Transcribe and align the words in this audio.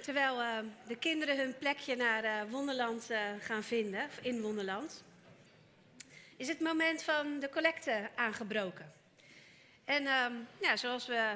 terwijl 0.00 0.40
uh, 0.40 0.58
de 0.86 0.96
kinderen 0.96 1.36
hun 1.36 1.58
plekje 1.58 1.96
naar 1.96 2.24
uh, 2.24 2.50
Wonderland 2.50 3.10
uh, 3.10 3.20
gaan 3.40 3.62
vinden, 3.62 4.04
of 4.04 4.18
in 4.22 4.40
Wonderland, 4.40 5.04
is 6.36 6.48
het 6.48 6.60
moment 6.60 7.02
van 7.02 7.40
de 7.40 7.48
collecte 7.48 8.08
aangebroken. 8.14 8.92
En 9.84 10.06
um, 10.06 10.46
ja, 10.60 10.76
zoals 10.76 11.06
we 11.06 11.32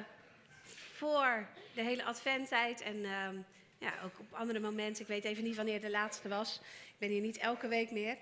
voor 0.93 1.47
de 1.73 1.81
hele 1.81 2.03
adventtijd 2.03 2.81
en 2.81 3.05
um, 3.05 3.45
ja, 3.77 3.93
ook 4.03 4.19
op 4.19 4.33
andere 4.33 4.59
momenten, 4.59 5.01
ik 5.01 5.07
weet 5.07 5.23
even 5.23 5.43
niet 5.43 5.55
wanneer 5.55 5.81
de 5.81 5.89
laatste 5.89 6.27
was, 6.27 6.59
ik 6.87 6.97
ben 6.97 7.09
hier 7.09 7.21
niet 7.21 7.37
elke 7.37 7.67
week 7.67 7.91
meer. 7.91 8.17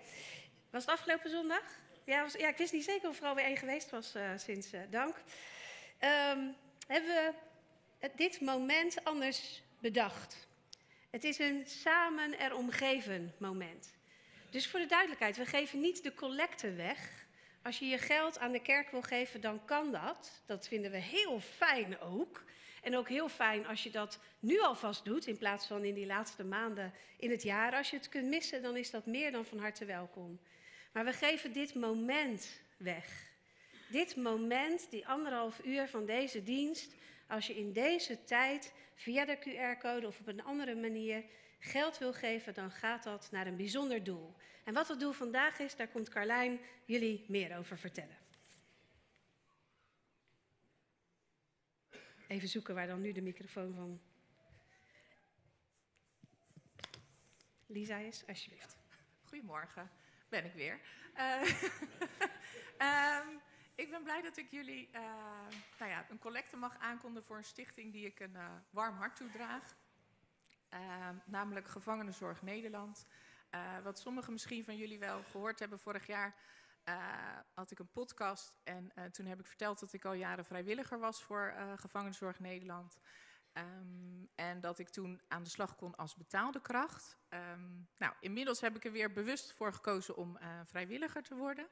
Was 0.69 0.85
het 0.85 0.91
afgelopen 0.93 1.29
zondag? 1.29 1.63
Ja, 2.03 2.21
was, 2.21 2.33
ja 2.33 2.47
ik 2.47 2.57
wist 2.57 2.73
niet 2.73 2.83
zeker 2.83 3.09
of 3.09 3.19
er 3.19 3.27
alweer 3.27 3.45
één 3.45 3.57
geweest 3.57 3.89
was 3.89 4.15
sinds 4.35 4.69
dank. 4.89 5.15
Um, 5.99 6.55
hebben 6.87 7.09
we 7.09 7.33
dit 8.15 8.41
moment 8.41 9.03
anders 9.03 9.61
bedacht. 9.81 10.47
Het 11.09 11.23
is 11.23 11.39
een 11.39 11.63
samen 11.65 12.33
erom 12.33 12.69
geven 12.69 13.33
moment. 13.37 13.93
Dus 14.49 14.67
voor 14.67 14.79
de 14.79 14.85
duidelijkheid, 14.85 15.37
we 15.37 15.45
geven 15.45 15.79
niet 15.79 16.03
de 16.03 16.13
collecte 16.13 16.73
weg. 16.73 17.25
Als 17.61 17.79
je 17.79 17.85
je 17.85 17.97
geld 17.97 18.39
aan 18.39 18.51
de 18.51 18.61
kerk 18.61 18.91
wil 18.91 19.01
geven, 19.01 19.41
dan 19.41 19.65
kan 19.65 19.91
dat. 19.91 20.41
Dat 20.45 20.67
vinden 20.67 20.91
we 20.91 20.97
heel 20.97 21.39
fijn 21.39 21.99
ook. 21.99 22.43
En 22.81 22.97
ook 22.97 23.09
heel 23.09 23.29
fijn 23.29 23.65
als 23.65 23.83
je 23.83 23.89
dat 23.91 24.19
nu 24.39 24.59
alvast 24.59 25.05
doet, 25.05 25.27
in 25.27 25.37
plaats 25.37 25.67
van 25.67 25.83
in 25.83 25.93
die 25.93 26.05
laatste 26.05 26.43
maanden 26.43 26.93
in 27.17 27.31
het 27.31 27.43
jaar. 27.43 27.75
Als 27.75 27.89
je 27.89 27.97
het 27.97 28.09
kunt 28.09 28.27
missen, 28.27 28.61
dan 28.61 28.77
is 28.77 28.91
dat 28.91 29.05
meer 29.05 29.31
dan 29.31 29.45
van 29.45 29.59
harte 29.59 29.85
welkom. 29.85 30.39
Maar 30.91 31.05
we 31.05 31.13
geven 31.13 31.53
dit 31.53 31.75
moment 31.75 32.61
weg. 32.77 33.29
Dit 33.89 34.15
moment, 34.15 34.87
die 34.89 35.07
anderhalf 35.07 35.59
uur 35.63 35.87
van 35.87 36.05
deze 36.05 36.43
dienst, 36.43 36.95
als 37.27 37.47
je 37.47 37.55
in 37.55 37.73
deze 37.73 38.23
tijd 38.23 38.73
via 39.01 39.25
de 39.25 39.37
QR-code 39.37 40.07
of 40.07 40.19
op 40.19 40.27
een 40.27 40.43
andere 40.43 40.75
manier 40.75 41.23
geld 41.59 41.97
wil 41.97 42.13
geven, 42.13 42.53
dan 42.53 42.71
gaat 42.71 43.03
dat 43.03 43.31
naar 43.31 43.47
een 43.47 43.55
bijzonder 43.55 44.03
doel. 44.03 44.35
En 44.63 44.73
wat 44.73 44.87
het 44.87 44.99
doel 44.99 45.11
vandaag 45.11 45.59
is, 45.59 45.75
daar 45.75 45.87
komt 45.87 46.09
Carlijn 46.09 46.59
jullie 46.85 47.25
meer 47.27 47.57
over 47.57 47.77
vertellen. 47.77 48.17
Even 52.27 52.47
zoeken 52.47 52.75
waar 52.75 52.87
dan 52.87 53.01
nu 53.01 53.11
de 53.11 53.21
microfoon 53.21 53.73
van 53.73 54.01
Lisa 57.65 57.97
is, 57.97 58.23
alsjeblieft. 58.27 58.77
Goedemorgen, 59.23 59.89
ben 60.29 60.45
ik 60.45 60.53
weer. 60.53 60.79
Uh, 61.17 61.41
um, 62.77 63.39
Ik 63.75 63.89
ben 63.89 64.03
blij 64.03 64.21
dat 64.21 64.37
ik 64.37 64.51
jullie 64.51 64.89
uh, 64.95 65.01
nou 65.79 65.91
ja, 65.91 66.05
een 66.09 66.19
collecte 66.19 66.57
mag 66.57 66.77
aankondigen 66.77 67.27
voor 67.27 67.37
een 67.37 67.43
stichting 67.43 67.91
die 67.91 68.05
ik 68.05 68.19
een 68.19 68.33
uh, 68.33 68.45
warm 68.69 68.95
hart 68.95 69.15
toedraag. 69.15 69.75
Uh, 70.73 71.09
namelijk 71.25 71.67
Gevangenenzorg 71.67 72.41
Nederland. 72.41 73.05
wat 73.83 73.99
sommigen 73.99 74.33
misschien 74.33 74.63
van 74.63 74.77
jullie 74.77 74.99
wel 74.99 75.23
gehoord 75.23 75.59
hebben 75.59 75.79
vorig 75.79 76.07
jaar, 76.07 76.35
had 77.53 77.71
ik 77.71 77.79
een 77.79 77.91
podcast. 77.91 78.53
En 78.63 78.91
toen 79.11 79.25
heb 79.25 79.39
ik 79.39 79.45
verteld 79.45 79.79
dat 79.79 79.93
ik 79.93 80.05
al 80.05 80.13
jaren 80.13 80.45
vrijwilliger 80.45 80.99
was 80.99 81.23
voor 81.23 81.53
Gevangenenzorg 81.75 82.39
Nederland. 82.39 82.97
Um, 83.53 84.29
en 84.35 84.61
dat 84.61 84.79
ik 84.79 84.89
toen 84.89 85.21
aan 85.27 85.43
de 85.43 85.49
slag 85.49 85.75
kon 85.75 85.95
als 85.95 86.15
betaalde 86.15 86.61
kracht. 86.61 87.17
Um, 87.29 87.87
nou, 87.97 88.13
inmiddels 88.19 88.61
heb 88.61 88.75
ik 88.75 88.85
er 88.85 88.91
weer 88.91 89.11
bewust 89.11 89.53
voor 89.53 89.73
gekozen 89.73 90.15
om 90.15 90.37
vrijwilliger 90.65 91.23
te 91.23 91.35
worden. 91.35 91.67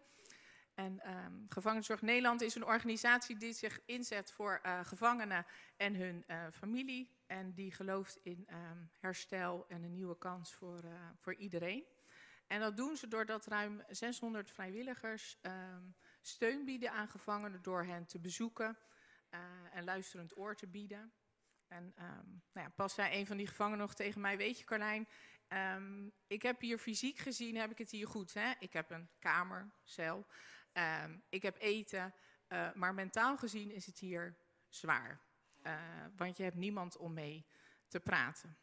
En 0.80 1.02
um, 1.09 1.45
Gevangenzorg 1.49 2.02
Nederland 2.02 2.41
is 2.41 2.55
een 2.55 2.66
organisatie 2.66 3.38
die 3.38 3.53
zich 3.53 3.80
inzet 3.85 4.31
voor 4.31 4.59
uh, 4.66 4.80
gevangenen 4.85 5.45
en 5.77 5.95
hun 5.95 6.23
uh, 6.27 6.45
familie. 6.52 7.17
En 7.27 7.53
die 7.53 7.72
gelooft 7.72 8.19
in 8.23 8.47
um, 8.52 8.91
herstel 9.00 9.66
en 9.67 9.83
een 9.83 9.94
nieuwe 9.94 10.17
kans 10.17 10.53
voor, 10.53 10.83
uh, 10.83 10.91
voor 11.16 11.35
iedereen. 11.35 11.83
En 12.47 12.59
dat 12.59 12.77
doen 12.77 12.97
ze 12.97 13.07
doordat 13.07 13.45
ruim 13.45 13.83
600 13.89 14.52
vrijwilligers 14.52 15.40
um, 15.41 15.95
steun 16.22 16.66
bieden 16.66 16.91
aan 16.91 17.09
gevangenen 17.09 17.61
door 17.61 17.84
hen 17.84 18.06
te 18.06 18.19
bezoeken 18.19 18.78
en 19.72 19.84
luisterend 19.84 20.38
oor 20.38 20.56
te 20.56 20.67
bieden. 20.67 21.13
En 21.67 21.94
nou 22.53 22.67
ja, 22.67 22.69
pas 22.75 22.94
zei 22.94 23.19
een 23.19 23.28
van 23.28 23.38
die 23.38 23.47
gevangenen 23.47 23.79
nog 23.79 23.94
tegen 23.94 24.22
mij, 24.22 24.38
weet 24.38 24.57
je 24.57 24.63
Carlijn, 24.63 25.07
ik 26.28 26.41
heb 26.41 26.61
hier 26.61 26.78
fysiek 26.78 27.17
gezien, 27.17 27.56
heb 27.56 27.72
ik 27.72 27.78
het 27.78 27.91
hier 27.91 28.07
goed. 28.07 28.34
Hè? 28.34 28.51
Ik 28.59 28.73
heb 28.73 28.91
een 28.91 29.09
kamer, 29.19 29.72
cel. 29.84 30.28
Um, 30.74 31.24
ik 31.30 31.41
heb 31.41 31.56
eten, 31.59 32.13
uh, 32.50 32.74
maar 32.74 32.94
mentaal 32.94 33.38
gezien 33.38 33.72
is 33.72 33.85
het 33.85 34.00
hier 34.00 34.35
zwaar. 34.69 35.19
Uh, 35.63 35.74
want 36.16 36.38
je 36.38 36.44
hebt 36.44 36.56
niemand 36.56 36.97
om 36.97 37.13
mee 37.13 37.46
te 37.88 38.00
praten. 38.00 38.57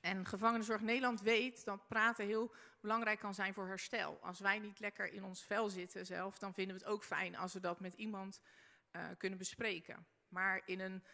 En 0.00 0.26
Gevangenenzorg 0.26 0.80
Nederland 0.80 1.20
weet 1.20 1.64
dat 1.64 1.88
praten 1.88 2.26
heel 2.26 2.54
belangrijk 2.80 3.18
kan 3.18 3.34
zijn 3.34 3.54
voor 3.54 3.66
herstel. 3.66 4.18
Als 4.22 4.40
wij 4.40 4.58
niet 4.58 4.78
lekker 4.80 5.12
in 5.12 5.24
ons 5.24 5.42
vel 5.42 5.68
zitten 5.68 6.06
zelf, 6.06 6.38
dan 6.38 6.54
vinden 6.54 6.76
we 6.76 6.82
het 6.82 6.92
ook 6.92 7.04
fijn 7.04 7.36
als 7.36 7.52
we 7.52 7.60
dat 7.60 7.80
met 7.80 7.94
iemand 7.94 8.40
uh, 8.92 9.02
kunnen 9.18 9.38
bespreken. 9.38 10.06
Maar 10.28 10.62
in 10.64 10.80
een 10.80 11.04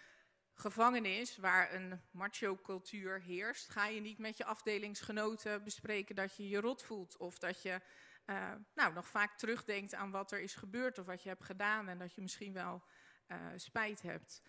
gevangenis 0.55 1.37
waar 1.37 1.75
een 1.75 2.01
macho-cultuur 2.11 3.21
heerst, 3.21 3.69
ga 3.69 3.87
je 3.87 4.01
niet 4.01 4.19
met 4.19 4.37
je 4.37 4.45
afdelingsgenoten 4.45 5.65
bespreken 5.65 6.15
dat 6.15 6.37
je 6.37 6.49
je 6.49 6.61
rot 6.61 6.83
voelt 6.83 7.17
of 7.17 7.39
dat 7.39 7.63
je 7.63 7.81
uh, 8.27 8.53
nou, 8.75 8.93
nog 8.93 9.09
vaak 9.09 9.39
terugdenkt 9.39 9.95
aan 9.95 10.11
wat 10.11 10.33
er 10.33 10.41
is 10.41 10.55
gebeurd 10.55 10.99
of 10.99 11.07
wat 11.07 11.23
je 11.23 11.29
hebt 11.29 11.45
gedaan 11.45 11.89
en 11.89 11.99
dat 11.99 12.15
je 12.15 12.23
misschien 12.23 12.53
wel 12.53 12.83
uh, 13.29 13.37
spijt 13.57 14.03
hebt. 14.03 14.43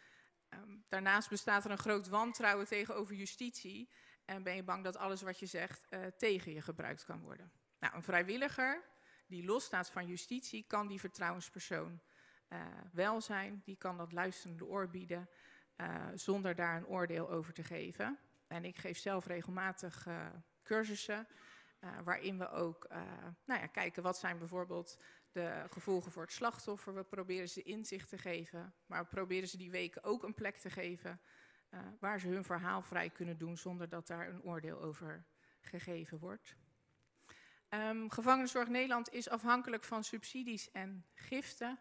Um, 0.50 0.86
daarnaast 0.88 1.30
bestaat 1.30 1.66
er 1.66 1.72
een 1.72 1.78
groot 1.78 2.08
wantrouwen 2.08 2.66
tegenover 2.66 3.16
justitie 3.16 3.90
en 4.26 4.44
ben 4.44 4.56
je 4.56 4.64
bang 4.64 4.84
dat 4.84 4.98
alles 4.98 5.22
wat 5.22 5.40
je 5.40 5.46
zegt 5.46 5.88
uh, 5.90 6.06
tegen 6.18 6.54
je 6.54 6.62
gebruikt 6.62 7.06
kan 7.06 7.22
worden. 7.22 7.52
Nou, 7.80 7.96
een 7.96 8.04
vrijwilliger 8.04 8.84
die 9.28 9.46
losstaat 9.46 9.90
van 9.90 10.08
justitie 10.08 10.66
kan 10.68 10.88
die 10.88 11.00
vertrouwenspersoon 11.00 12.02
wel 12.92 13.22
zijn, 13.22 13.62
die 13.66 13.78
kan 13.78 13.98
dat 13.98 14.12
luisterende 14.12 14.66
oor 14.66 14.90
bieden 14.90 15.30
zonder 16.14 16.56
daar 16.56 16.78
een 16.78 16.88
oordeel 16.88 17.30
over 17.30 17.54
te 17.54 17.64
geven. 17.64 18.20
En 18.48 18.66
ik 18.66 18.78
geef 18.78 18.98
zelf 18.98 19.26
regelmatig 19.26 20.08
cursussen 20.64 21.28
Uh, 21.84 21.90
waarin 22.04 22.38
we 22.38 22.50
ook 22.50 22.88
uh, 22.92 22.98
nou 23.46 23.62
ja, 23.62 23.68
kijken 23.68 24.04
wat 24.04 24.18
zijn 24.18 24.38
bijvoorbeeld 24.38 25.04
de 25.32 25.66
gevolgen 25.70 26.12
voor 26.12 26.22
het 26.22 26.32
slachtoffer. 26.32 26.94
We 26.94 27.04
proberen 27.04 27.50
ze 27.50 27.64
inzicht 27.64 28.10
te 28.10 28.18
geven, 28.18 28.74
maar 28.86 29.02
we 29.02 29.10
proberen 29.10 29.48
ze 29.48 29.58
die 29.58 29.72
weken 29.72 30.04
ook 30.04 30.24
een 30.24 30.34
plek 30.34 30.58
te 30.58 30.70
geven 30.70 31.22
uh, 31.70 31.80
waar 32.00 32.20
ze 32.20 32.28
hun 32.28 32.44
verhaal 32.44 32.82
vrij 32.82 33.10
kunnen 33.10 33.38
doen 33.38 33.58
zonder 33.58 33.90
dat 33.90 34.08
daar 34.08 34.30
een 34.30 34.44
oordeel 34.44 34.82
over 34.82 35.26
gegeven 35.62 36.20
wordt. 36.20 36.56
Um, 37.70 38.12
Gevangenenzorg 38.12 38.68
Nederland 38.68 39.10
is 39.10 39.30
afhankelijk 39.30 39.84
van 39.84 40.04
subsidies 40.04 40.72
en 40.72 41.06
giften 41.14 41.80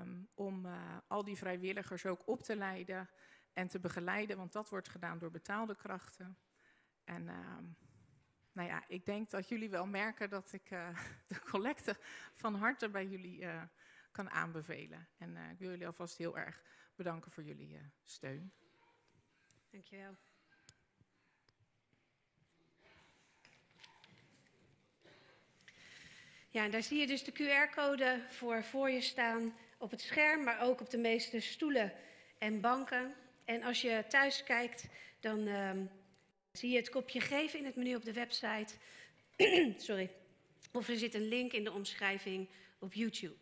um, 0.00 0.28
om 0.34 0.66
al 1.08 1.24
die 1.24 1.36
vrijwilligers 1.36 2.06
ook 2.06 2.28
op 2.28 2.42
te 2.42 2.56
leiden 2.56 3.10
en 3.52 3.68
te 3.68 3.80
begeleiden, 3.80 4.36
want 4.36 4.52
dat 4.52 4.68
wordt 4.68 4.88
gedaan 4.88 5.18
door 5.18 5.30
betaalde 5.30 5.76
krachten. 5.76 6.38
En 7.04 7.28
um, 7.28 7.76
nou 8.56 8.68
ja, 8.68 8.84
ik 8.88 9.04
denk 9.04 9.30
dat 9.30 9.48
jullie 9.48 9.70
wel 9.70 9.86
merken 9.86 10.30
dat 10.30 10.52
ik 10.52 10.70
uh, 10.70 10.98
de 11.28 11.40
collecte 11.40 11.96
van 12.34 12.54
harte 12.54 12.88
bij 12.88 13.06
jullie 13.06 13.40
uh, 13.40 13.62
kan 14.12 14.30
aanbevelen. 14.30 15.08
En 15.18 15.30
uh, 15.30 15.50
ik 15.50 15.58
wil 15.58 15.70
jullie 15.70 15.86
alvast 15.86 16.16
heel 16.16 16.38
erg 16.38 16.62
bedanken 16.94 17.30
voor 17.30 17.42
jullie 17.42 17.80
steun. 18.04 18.52
Dankjewel. 19.70 20.16
Ja, 26.48 26.64
en 26.64 26.70
daar 26.70 26.82
zie 26.82 26.98
je 26.98 27.06
dus 27.06 27.24
de 27.24 27.32
QR-code 27.32 28.24
voor 28.28 28.64
voor 28.64 28.90
je 28.90 29.00
staan 29.00 29.54
op 29.78 29.90
het 29.90 30.00
scherm, 30.00 30.44
maar 30.44 30.60
ook 30.60 30.80
op 30.80 30.90
de 30.90 30.98
meeste 30.98 31.40
stoelen 31.40 31.92
en 32.38 32.60
banken. 32.60 33.14
En 33.44 33.62
als 33.62 33.80
je 33.80 34.04
thuis 34.08 34.44
kijkt, 34.44 34.86
dan 35.20 35.46
ehm, 35.46 35.86
zie 36.56 36.70
je 36.70 36.76
het 36.76 36.90
kopje 36.90 37.20
geven 37.20 37.58
in 37.58 37.64
het 37.64 37.76
menu 37.76 37.94
op 37.94 38.04
de 38.04 38.12
website. 38.12 38.74
Sorry. 39.86 40.10
Of 40.72 40.88
er 40.88 40.96
zit 40.96 41.14
een 41.14 41.28
link 41.28 41.52
in 41.52 41.64
de 41.64 41.72
omschrijving 41.72 42.48
op 42.78 42.92
YouTube. 42.92 43.36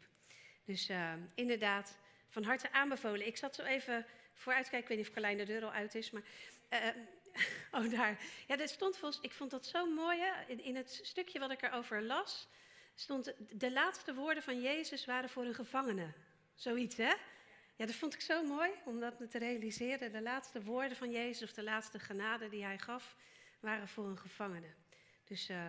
Dus 0.65 0.91
uh, 0.91 1.13
inderdaad, 1.35 1.99
van 2.29 2.45
harte 2.45 2.73
aanbevolen. 2.73 3.27
Ik 3.27 3.37
zat 3.37 3.55
zo 3.55 3.63
even 3.63 4.07
vooruitkijken, 4.35 4.83
ik 4.83 4.89
weet 4.89 4.99
niet 4.99 5.07
of 5.07 5.13
Carlijn 5.13 5.37
de 5.37 5.45
deur 5.45 5.65
al 5.65 5.73
uit 5.73 5.95
is, 5.95 6.11
maar... 6.11 6.23
Uh, 6.71 6.79
oh, 7.85 7.91
daar. 7.91 8.21
Ja, 8.47 8.57
dat 8.57 8.69
stond 8.69 8.97
volgens... 8.97 9.23
Ik 9.23 9.33
vond 9.33 9.51
dat 9.51 9.67
zo 9.67 9.87
mooi, 9.87 10.19
hè? 10.21 10.33
In, 10.47 10.65
in 10.65 10.77
het 10.77 11.01
stukje 11.03 11.39
wat 11.39 11.51
ik 11.51 11.63
erover 11.63 12.03
las, 12.03 12.49
stond... 12.95 13.35
De 13.51 13.73
laatste 13.73 14.15
woorden 14.15 14.43
van 14.43 14.61
Jezus 14.61 15.05
waren 15.05 15.29
voor 15.29 15.45
een 15.45 15.55
gevangene. 15.55 16.13
Zoiets, 16.55 16.97
hè? 16.97 17.13
Ja, 17.77 17.87
dat 17.87 17.95
vond 17.95 18.15
ik 18.15 18.21
zo 18.21 18.43
mooi 18.43 18.71
om 18.85 19.01
dat 19.01 19.15
te 19.31 19.39
realiseren. 19.39 20.13
De 20.13 20.23
laatste 20.23 20.63
woorden 20.63 20.97
van 20.97 21.11
Jezus 21.11 21.43
of 21.43 21.55
de 21.55 21.63
laatste 21.63 21.99
genade 21.99 22.49
die 22.49 22.65
hij 22.65 22.79
gaf, 22.79 23.17
waren 23.61 23.89
voor 23.89 24.07
een 24.07 24.19
gevangene. 24.19 24.75
Dus, 25.25 25.51
uh, 25.51 25.69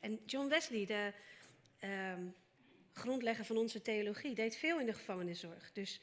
en 0.00 0.20
John 0.26 0.48
Wesley, 0.48 0.86
de 0.86 1.12
uh, 1.84 2.12
grondlegger 2.92 3.44
van 3.44 3.56
onze 3.56 3.82
theologie, 3.82 4.34
deed 4.34 4.56
veel 4.56 4.80
in 4.80 4.86
de 4.86 4.92
gevangenenzorg. 4.92 5.72
Dus 5.72 6.00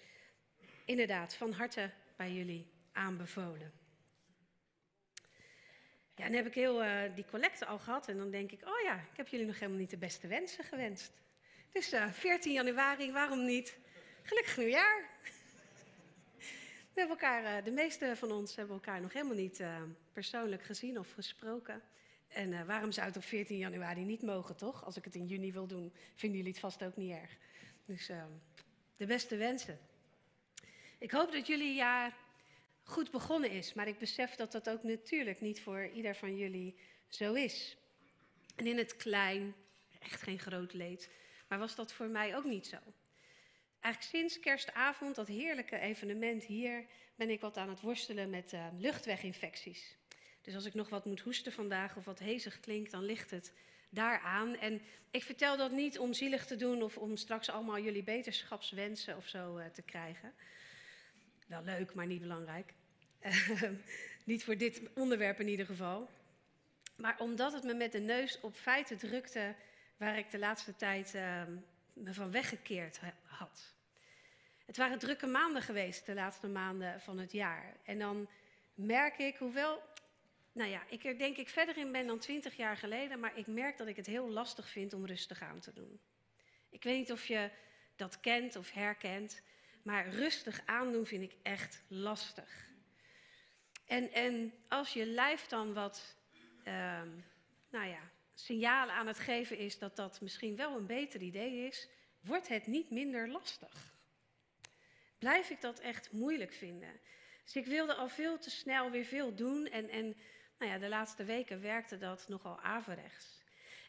inderdaad, 0.85 1.35
van 1.35 1.51
harte 1.51 1.91
bij 2.15 2.31
jullie 2.31 2.67
aanbevolen. 2.91 3.71
Ja, 6.15 6.25
en 6.25 6.33
heb 6.33 6.45
ik 6.45 6.53
heel 6.53 6.83
uh, 6.83 7.01
die 7.15 7.25
collecte 7.25 7.65
al 7.65 7.79
gehad 7.79 8.07
en 8.07 8.17
dan 8.17 8.31
denk 8.31 8.51
ik, 8.51 8.67
oh 8.67 8.79
ja, 8.83 8.95
ik 8.95 9.17
heb 9.17 9.27
jullie 9.27 9.45
nog 9.45 9.59
helemaal 9.59 9.79
niet 9.79 9.89
de 9.89 9.97
beste 9.97 10.27
wensen 10.27 10.63
gewenst. 10.63 11.11
Dus 11.71 11.93
uh, 11.93 12.11
14 12.11 12.53
januari, 12.53 13.11
waarom 13.11 13.45
niet? 13.45 13.77
Gelukkig 14.23 14.57
nieuwjaar. 14.57 15.08
Uh, 16.99 17.63
de 17.63 17.71
meeste 17.71 18.15
van 18.15 18.31
ons 18.31 18.55
hebben 18.55 18.75
elkaar 18.75 19.01
nog 19.01 19.13
helemaal 19.13 19.35
niet 19.35 19.59
uh, 19.59 19.81
persoonlijk 20.13 20.63
gezien 20.63 20.99
of 20.99 21.11
gesproken. 21.11 21.81
En 22.27 22.51
uh, 22.51 22.63
waarom 22.63 22.91
zou 22.91 23.07
het 23.07 23.17
op 23.17 23.23
14 23.23 23.57
januari 23.57 24.03
niet 24.03 24.21
mogen, 24.21 24.55
toch? 24.55 24.85
Als 24.85 24.97
ik 24.97 25.03
het 25.03 25.15
in 25.15 25.25
juni 25.25 25.51
wil 25.51 25.67
doen, 25.67 25.93
vinden 26.15 26.37
jullie 26.37 26.51
het 26.51 26.61
vast 26.61 26.83
ook 26.83 26.95
niet 26.95 27.11
erg. 27.11 27.37
Dus 27.85 28.09
ehm, 28.09 28.29
de 28.97 29.05
beste 29.05 29.37
wensen. 29.37 29.79
Ik 30.97 31.11
hoop 31.11 31.31
dat 31.31 31.47
jullie 31.47 31.73
jaar 31.73 32.17
goed 32.83 33.11
begonnen 33.11 33.51
is, 33.51 33.73
maar 33.73 33.87
ik 33.87 33.99
besef 33.99 34.35
dat 34.35 34.51
dat 34.51 34.69
ook 34.69 34.83
natuurlijk 34.83 35.41
niet 35.41 35.61
voor 35.61 35.89
ieder 35.93 36.15
van 36.15 36.37
jullie 36.37 36.75
zo 37.07 37.33
is. 37.33 37.77
En 38.55 38.67
in 38.67 38.77
het 38.77 38.95
klein, 38.95 39.55
echt 39.99 40.21
geen 40.21 40.39
groot 40.39 40.73
leed, 40.73 41.09
maar 41.47 41.59
was 41.59 41.75
dat 41.75 41.93
voor 41.93 42.07
mij 42.07 42.35
ook 42.35 42.45
niet 42.45 42.67
zo. 42.67 42.77
Eigenlijk 43.81 44.15
sinds 44.15 44.39
kerstavond, 44.39 45.15
dat 45.15 45.27
heerlijke 45.27 45.79
evenement 45.79 46.43
hier, 46.43 46.85
ben 47.15 47.29
ik 47.29 47.41
wat 47.41 47.57
aan 47.57 47.69
het 47.69 47.81
worstelen 47.81 48.29
met 48.29 48.53
uh, 48.53 48.65
luchtweginfecties. 48.77 49.97
Dus 50.41 50.55
als 50.55 50.65
ik 50.65 50.73
nog 50.73 50.89
wat 50.89 51.05
moet 51.05 51.19
hoesten 51.19 51.51
vandaag 51.51 51.95
of 51.95 52.05
wat 52.05 52.19
hezig 52.19 52.59
klinkt, 52.59 52.91
dan 52.91 53.03
ligt 53.03 53.31
het 53.31 53.53
daaraan. 53.89 54.55
En 54.55 54.81
ik 55.11 55.23
vertel 55.23 55.57
dat 55.57 55.71
niet 55.71 55.99
om 55.99 56.13
zielig 56.13 56.45
te 56.45 56.55
doen 56.55 56.81
of 56.81 56.97
om 56.97 57.17
straks 57.17 57.49
allemaal 57.49 57.79
jullie 57.79 58.03
beterschapswensen 58.03 59.17
of 59.17 59.27
zo 59.27 59.57
uh, 59.57 59.65
te 59.65 59.81
krijgen. 59.81 60.33
Wel 61.47 61.63
leuk, 61.63 61.93
maar 61.93 62.05
niet 62.05 62.21
belangrijk. 62.21 62.73
niet 64.23 64.43
voor 64.43 64.57
dit 64.57 64.81
onderwerp 64.95 65.39
in 65.39 65.47
ieder 65.47 65.65
geval. 65.65 66.09
Maar 66.95 67.19
omdat 67.19 67.53
het 67.53 67.63
me 67.63 67.73
met 67.73 67.91
de 67.91 67.99
neus 67.99 68.39
op 68.39 68.55
feiten 68.55 68.97
drukte 68.97 69.55
waar 69.97 70.17
ik 70.17 70.31
de 70.31 70.39
laatste 70.39 70.75
tijd 70.75 71.13
uh, 71.15 71.41
me 72.03 72.13
van 72.13 72.31
weggekeerd 72.31 72.99
had. 73.23 73.73
Het 74.65 74.77
waren 74.77 74.99
drukke 74.99 75.27
maanden 75.27 75.61
geweest, 75.61 76.05
de 76.05 76.13
laatste 76.13 76.47
maanden 76.47 77.01
van 77.01 77.17
het 77.17 77.31
jaar. 77.31 77.75
En 77.83 77.99
dan 77.99 78.29
merk 78.73 79.17
ik, 79.17 79.37
hoewel, 79.37 79.83
nou 80.51 80.69
ja, 80.69 80.83
ik 80.87 81.03
er 81.03 81.17
denk 81.17 81.37
ik 81.37 81.49
verder 81.49 81.77
in 81.77 81.91
ben 81.91 82.07
dan 82.07 82.19
twintig 82.19 82.55
jaar 82.55 82.77
geleden, 82.77 83.19
maar 83.19 83.37
ik 83.37 83.47
merk 83.47 83.77
dat 83.77 83.87
ik 83.87 83.95
het 83.95 84.05
heel 84.05 84.29
lastig 84.29 84.69
vind 84.69 84.93
om 84.93 85.05
rustig 85.05 85.41
aan 85.41 85.59
te 85.59 85.73
doen. 85.73 85.99
Ik 86.69 86.83
weet 86.83 86.97
niet 86.97 87.11
of 87.11 87.25
je 87.25 87.49
dat 87.95 88.19
kent 88.19 88.55
of 88.55 88.71
herkent, 88.71 89.41
maar 89.83 90.09
rustig 90.09 90.61
aandoen 90.65 91.05
vind 91.05 91.23
ik 91.23 91.35
echt 91.43 91.83
lastig. 91.87 92.67
En, 93.85 94.11
en 94.11 94.53
als 94.67 94.93
je 94.93 95.05
lijf 95.05 95.47
dan 95.47 95.73
wat, 95.73 96.15
uh, 96.67 97.01
nou 97.69 97.87
ja, 97.87 98.09
signalen 98.45 98.95
aan 98.95 99.07
het 99.07 99.19
geven 99.19 99.57
is 99.57 99.79
dat 99.79 99.95
dat 99.95 100.21
misschien 100.21 100.55
wel 100.55 100.77
een 100.77 100.85
beter 100.85 101.21
idee 101.21 101.67
is, 101.67 101.89
wordt 102.19 102.47
het 102.47 102.67
niet 102.67 102.89
minder 102.89 103.29
lastig. 103.29 103.97
Blijf 105.17 105.49
ik 105.49 105.61
dat 105.61 105.79
echt 105.79 106.11
moeilijk 106.11 106.53
vinden. 106.53 106.99
Dus 107.43 107.55
ik 107.55 107.65
wilde 107.65 107.93
al 107.93 108.09
veel 108.09 108.39
te 108.39 108.49
snel 108.49 108.91
weer 108.91 109.05
veel 109.05 109.35
doen 109.35 109.65
en, 109.67 109.89
en 109.89 110.17
nou 110.57 110.71
ja, 110.71 110.77
de 110.77 110.89
laatste 110.89 111.23
weken 111.23 111.61
werkte 111.61 111.97
dat 111.97 112.27
nogal 112.27 112.59
averechts. 112.59 113.39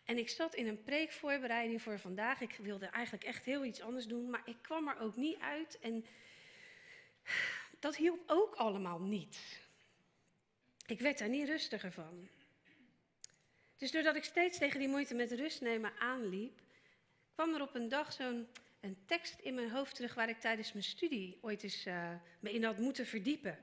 En 0.04 0.18
ik 0.18 0.28
zat 0.28 0.54
in 0.54 0.66
een 0.66 0.82
preekvoorbereiding 0.82 1.82
voor 1.82 1.98
vandaag. 1.98 2.40
Ik 2.40 2.56
wilde 2.56 2.86
eigenlijk 2.86 3.24
echt 3.24 3.44
heel 3.44 3.64
iets 3.64 3.80
anders 3.80 4.06
doen, 4.06 4.30
maar 4.30 4.42
ik 4.44 4.56
kwam 4.62 4.88
er 4.88 4.98
ook 4.98 5.16
niet 5.16 5.38
uit. 5.38 5.78
En 5.78 6.04
dat 7.78 7.96
hielp 7.96 8.22
ook 8.26 8.54
allemaal 8.54 9.00
niet. 9.00 9.60
Ik 10.86 11.00
werd 11.00 11.18
daar 11.18 11.28
niet 11.28 11.48
rustiger 11.48 11.92
van. 11.92 12.28
Dus 13.80 13.90
doordat 13.90 14.16
ik 14.16 14.24
steeds 14.24 14.58
tegen 14.58 14.78
die 14.78 14.88
moeite 14.88 15.14
met 15.14 15.32
rust 15.32 15.60
nemen 15.60 15.92
aanliep, 15.98 16.60
kwam 17.34 17.54
er 17.54 17.62
op 17.62 17.74
een 17.74 17.88
dag 17.88 18.12
zo'n 18.12 18.46
een 18.80 18.98
tekst 19.06 19.38
in 19.38 19.54
mijn 19.54 19.70
hoofd 19.70 19.94
terug 19.94 20.14
waar 20.14 20.28
ik 20.28 20.40
tijdens 20.40 20.72
mijn 20.72 20.84
studie 20.84 21.38
ooit 21.40 21.62
eens 21.62 21.86
uh, 21.86 22.10
me 22.40 22.52
in 22.52 22.64
had 22.64 22.78
moeten 22.78 23.06
verdiepen. 23.06 23.58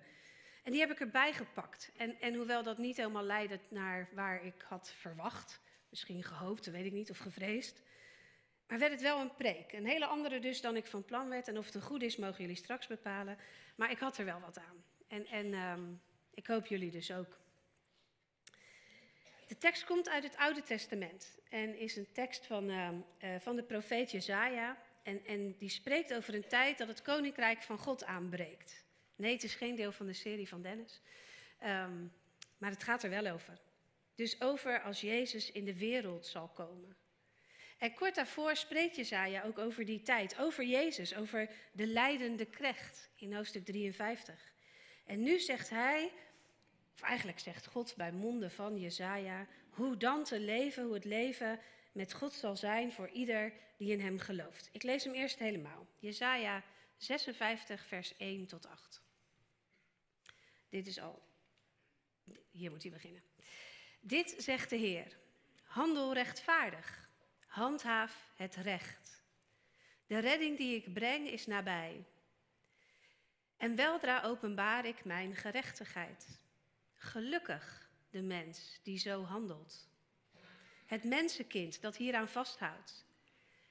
En 0.64 0.72
die 0.72 0.82
heb 0.82 0.92
ik 0.92 1.00
erbij 1.00 1.34
gepakt. 1.34 1.92
En, 1.98 2.22
en 2.22 2.34
hoewel 2.34 2.64
dat 2.64 2.78
niet 2.78 2.98
helemaal 2.98 3.24
leidde 3.24 3.60
naar 3.70 4.10
waar 4.14 4.46
ik 4.46 4.66
had 4.68 4.94
verwacht, 5.00 5.60
misschien 5.90 6.24
gehoopt, 6.24 6.66
weet 6.66 6.86
ik 6.86 6.92
niet, 6.92 7.10
of 7.10 7.18
gevreesd, 7.18 7.82
maar 8.68 8.80
werd 8.80 8.92
het 8.92 9.02
wel 9.02 9.20
een 9.20 9.36
preek. 9.36 9.74
Een 9.74 9.86
hele 9.86 10.06
andere 10.06 10.40
dus 10.40 10.62
dan 10.62 10.76
ik 10.76 10.86
van 10.86 11.06
plan 11.06 11.30
werd. 11.30 11.48
En 11.48 11.58
of 11.58 11.66
het 11.66 11.76
een 11.76 11.82
goed 11.82 12.02
is, 12.02 12.18
mogen 12.18 12.42
jullie 12.42 12.56
straks 12.56 12.88
bepalen. 12.88 13.38
Maar 13.76 13.92
ik 13.92 14.00
had 14.00 14.18
er 14.18 14.26
wel 14.26 14.40
wat 14.40 14.58
aan. 14.58 14.84
En, 15.08 15.26
en 15.26 15.54
um, 15.54 16.02
ik 16.34 16.48
hoop 16.48 16.66
jullie 16.66 16.92
dus 16.92 17.12
ook. 17.12 17.38
De 19.48 19.58
tekst 19.58 19.86
komt 19.86 20.10
uit 20.10 20.24
het 20.24 20.38
Oude 20.38 20.64
Testament 20.64 21.38
en 21.50 21.80
is 21.80 21.96
een 21.96 22.12
tekst 22.12 22.46
van, 22.46 22.70
uh, 22.70 22.90
uh, 23.24 23.30
van 23.40 23.56
de 23.56 23.64
profeet 23.64 24.12
Jezaja. 24.12 24.78
En, 25.04 25.26
en 25.26 25.56
die 25.58 25.70
spreekt 25.70 26.14
over 26.14 26.34
een 26.34 26.48
tijd 26.48 26.78
dat 26.78 26.88
het 26.88 27.02
koninkrijk 27.02 27.64
van 27.64 27.78
God 27.78 28.06
aanbreekt. 28.06 28.84
Nee, 29.16 29.34
het 29.34 29.44
is 29.44 29.56
geen 29.56 29.76
deel 29.76 29.92
van 29.92 30.06
de 30.06 30.14
serie 30.14 30.48
van 30.48 30.62
Dennis. 30.62 31.02
Um, 31.64 32.14
maar 32.58 32.72
het 32.72 32.84
gaat 32.84 33.04
er 33.04 33.10
wel 33.10 33.28
over. 33.28 33.60
Dus 34.16 34.42
over 34.42 34.82
als 34.82 35.02
Jezus 35.02 35.52
in 35.52 35.66
de 35.66 35.78
wereld 35.78 36.26
zal 36.26 36.48
komen. 36.48 36.96
En 37.78 37.94
kort 37.94 38.16
daarvoor 38.16 38.56
spreekt 38.56 38.96
Jezaja 38.96 39.44
ook 39.44 39.58
over 39.58 39.86
die 39.86 40.02
tijd, 40.02 40.40
over 40.40 40.66
Jezus, 40.66 41.16
over 41.16 41.50
de 41.72 41.88
leidende 41.88 42.46
krecht 42.46 43.10
in 43.16 43.34
hoofdstuk 43.34 43.66
53. 43.66 44.54
En 45.06 45.24
nu 45.24 45.40
zegt 45.40 45.70
hij, 45.70 46.12
eigenlijk 47.08 47.40
zegt 47.40 47.66
God 47.66 47.94
bij 47.96 48.12
monden 48.12 48.52
van 48.52 48.80
Jezaja, 48.80 49.48
hoe 49.70 49.98
dan 49.98 50.24
te 50.24 50.40
leven, 50.40 50.84
hoe 50.84 50.94
het 50.94 51.06
leven 51.06 51.60
met 51.92 52.14
God 52.14 52.34
zal 52.34 52.58
zijn 52.58 52.92
voor 52.92 53.10
ieder 53.10 53.54
die 53.78 53.92
in 53.92 54.00
hem 54.00 54.20
gelooft. 54.20 54.70
Ik 54.72 54.84
lees 54.84 55.04
hem 55.04 55.14
eerst 55.14 55.40
helemaal. 55.40 55.88
Jezaja 56.00 56.64
56, 56.98 57.86
vers 57.86 58.18
1 58.18 58.48
tot 58.48 58.68
8. 58.68 59.02
Dit 60.70 60.88
is 60.88 61.00
al. 61.00 61.22
Hier 62.52 62.72
moet 62.72 62.84
hij 62.84 62.92
beginnen. 62.92 63.24
Dit 64.00 64.36
zegt 64.38 64.70
de 64.70 64.76
Heer. 64.76 65.18
Handel 65.64 66.14
rechtvaardig. 66.14 67.10
Handhaaf 67.48 68.32
het 68.36 68.56
recht. 68.56 69.24
De 70.08 70.20
redding 70.20 70.58
die 70.58 70.76
ik 70.76 70.94
breng 70.94 71.30
is 71.30 71.46
nabij. 71.46 72.06
En 73.58 73.76
weldra 73.76 74.22
openbaar 74.22 74.86
ik 74.86 75.06
mijn 75.06 75.36
gerechtigheid. 75.36 76.40
Gelukkig 77.08 77.90
de 78.10 78.22
mens 78.22 78.80
die 78.84 78.98
zo 78.98 79.24
handelt. 79.24 79.90
Het 80.86 81.04
mensenkind 81.04 81.82
dat 81.82 81.98
hieraan 81.98 82.28
vasthoudt. 82.28 83.06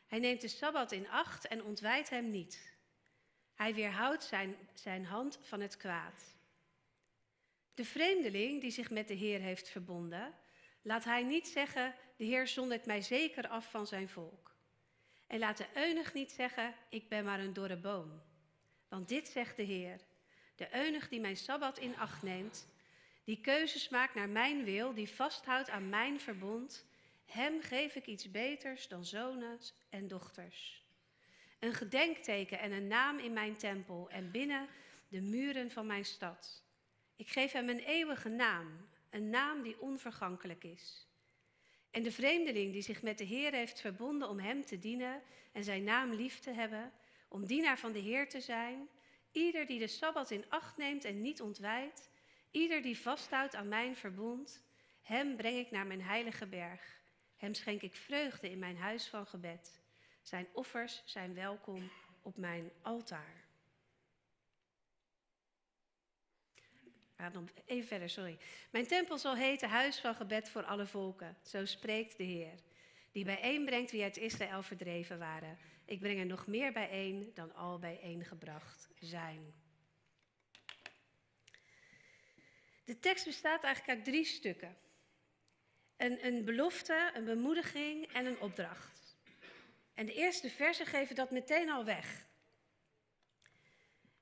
Hij 0.07 0.19
neemt 0.19 0.41
de 0.41 0.49
sabbat 0.49 0.93
in 0.93 1.09
acht 1.09 1.47
en 1.47 1.63
ontwijdt 1.65 2.11
hem 2.11 2.31
niet. 2.31 2.75
Hij 3.55 3.75
weerhoudt 3.75 4.25
zijn, 4.25 4.57
zijn 4.75 5.05
hand 5.05 5.39
van 5.43 5.61
het 5.61 5.77
kwaad. 5.77 6.35
De 7.75 7.85
vreemdeling 7.85 8.61
die 8.61 8.71
zich 8.71 8.91
met 8.91 9.09
de 9.09 9.15
Heer 9.15 9.41
heeft 9.41 9.69
verbonden, 9.69 10.35
laat 10.83 11.05
hij 11.05 11.23
niet 11.23 11.49
zeggen: 11.49 11.95
De 12.17 12.25
Heer 12.25 12.47
zondert 12.47 12.87
mij 12.87 13.03
zeker 13.03 13.49
af 13.49 13.71
van 13.71 13.87
zijn 13.87 14.09
volk. 14.09 14.55
En 15.27 15.39
laat 15.39 15.57
de 15.57 15.67
eunig 15.75 16.15
niet 16.15 16.31
zeggen: 16.31 16.75
Ik 16.89 17.09
ben 17.09 17.25
maar 17.25 17.41
een 17.41 17.53
dorre 17.53 17.77
boom. 17.77 18.23
Want 18.89 19.09
dit 19.09 19.29
zegt 19.29 19.57
de 19.57 19.63
Heer: 19.63 20.01
De 20.55 20.75
eunig 20.75 21.09
die 21.09 21.21
mijn 21.21 21.37
sabbat 21.37 21.79
in 21.79 21.97
acht 21.97 22.23
neemt, 22.23 22.67
die 23.27 23.41
keuzes 23.41 23.89
maakt 23.89 24.15
naar 24.15 24.29
mijn 24.29 24.65
wil, 24.65 24.95
die 24.95 25.09
vasthoudt 25.09 25.71
aan 25.71 25.89
mijn 25.89 26.21
verbond, 26.21 26.87
hem 27.25 27.61
geef 27.61 27.95
ik 27.95 28.07
iets 28.07 28.31
beters 28.31 28.89
dan 28.89 29.05
zonen 29.05 29.59
en 29.91 30.09
dochters. 30.09 30.85
Een 31.59 31.75
gedenkteken 31.75 32.59
en 32.59 32.73
een 32.73 32.87
naam 32.87 33.19
in 33.19 33.33
mijn 33.33 33.57
tempel 33.57 34.11
en 34.11 34.31
binnen 34.31 34.69
de 35.09 35.21
muren 35.21 35.71
van 35.71 35.87
mijn 35.87 36.05
stad. 36.05 36.63
Ik 37.17 37.29
geef 37.29 37.53
hem 37.53 37.69
een 37.69 37.79
eeuwige 37.79 38.29
naam, 38.29 38.89
een 39.11 39.31
naam 39.31 39.63
die 39.63 39.81
onvergankelijk 39.81 40.65
is. 40.65 41.07
En 41.91 42.03
de 42.03 42.13
vreemdeling 42.13 42.73
die 42.73 42.83
zich 42.83 43.03
met 43.03 43.19
de 43.19 43.25
Heer 43.25 43.53
heeft 43.53 43.81
verbonden 43.81 44.29
om 44.29 44.39
hem 44.39 44.65
te 44.65 44.79
dienen 44.79 45.23
en 45.53 45.65
zijn 45.65 45.85
naam 45.85 46.13
lief 46.13 46.39
te 46.39 46.51
hebben, 46.51 46.93
om 47.29 47.47
dienaar 47.47 47.79
van 47.79 47.93
de 47.93 47.99
Heer 47.99 48.29
te 48.29 48.41
zijn, 48.41 48.89
ieder 49.33 49.67
die 49.67 49.79
de 49.79 49.87
Sabbat 49.87 50.31
in 50.31 50.45
acht 50.49 50.77
neemt 50.77 51.05
en 51.05 51.21
niet 51.21 51.41
ontwijdt, 51.41 52.09
ieder 52.57 52.83
die 52.83 52.99
vasthoudt 52.99 53.55
aan 53.55 53.69
mijn 53.69 53.97
verbond, 53.97 54.63
hem 55.03 55.37
breng 55.37 55.57
ik 55.57 55.71
naar 55.71 55.87
mijn 55.87 56.03
heilige 56.03 56.47
berg. 56.47 57.01
Hem 57.37 57.55
schenk 57.55 57.83
ik 57.83 57.97
vreugde 57.97 58.51
in 58.51 58.59
mijn 58.59 58.77
huis 58.77 59.09
van 59.09 59.27
gebed. 59.27 59.81
Zijn 60.23 60.47
offers 60.53 61.03
zijn 61.05 61.35
welkom 61.35 61.91
op 62.23 62.37
mijn 62.37 62.71
altaar. 62.83 63.45
Even 67.65 67.89
verder, 67.89 68.11
sorry. 68.11 68.39
Mijn 68.71 68.87
tempel 68.87 69.19
zal 69.19 69.37
heten 69.37 69.69
huis 69.69 70.01
van 70.01 70.15
gebed 70.15 70.49
voor 70.49 70.65
alle 70.65 70.87
volken. 70.87 71.37
Zo 71.43 71.65
spreekt 71.65 72.17
de 72.17 72.25
Heer. 72.25 72.55
Die 73.13 73.25
bijeenbrengt 73.25 73.91
wie 73.91 74.03
uit 74.03 74.17
Israël 74.17 74.63
verdreven 74.63 75.19
waren. 75.19 75.59
Ik 75.85 76.01
breng 76.01 76.19
er 76.19 76.27
nog 76.27 76.47
meer 76.47 76.73
bijeen 76.73 77.31
dan 77.35 77.55
al 77.55 77.79
bijeengebracht 77.79 78.89
zijn. 79.01 79.55
De 82.87 82.99
tekst 82.99 83.25
bestaat 83.25 83.65
eigenlijk 83.65 83.99
uit 83.99 84.05
drie 84.05 84.25
stukken. 84.25 84.77
een, 85.97 86.27
een 86.27 86.45
belofte, 86.45 87.11
een 87.15 87.25
bemoediging 87.25 88.13
en 88.13 88.27
een 88.27 88.41
opdracht. 88.41 89.17
En 89.95 90.07
de 90.07 90.15
eerste 90.15 90.51
versen 90.51 90.87
geven 90.87 91.15
dat 91.15 91.31
meteen 91.31 91.71
al 91.71 91.85
weg. 91.85 92.25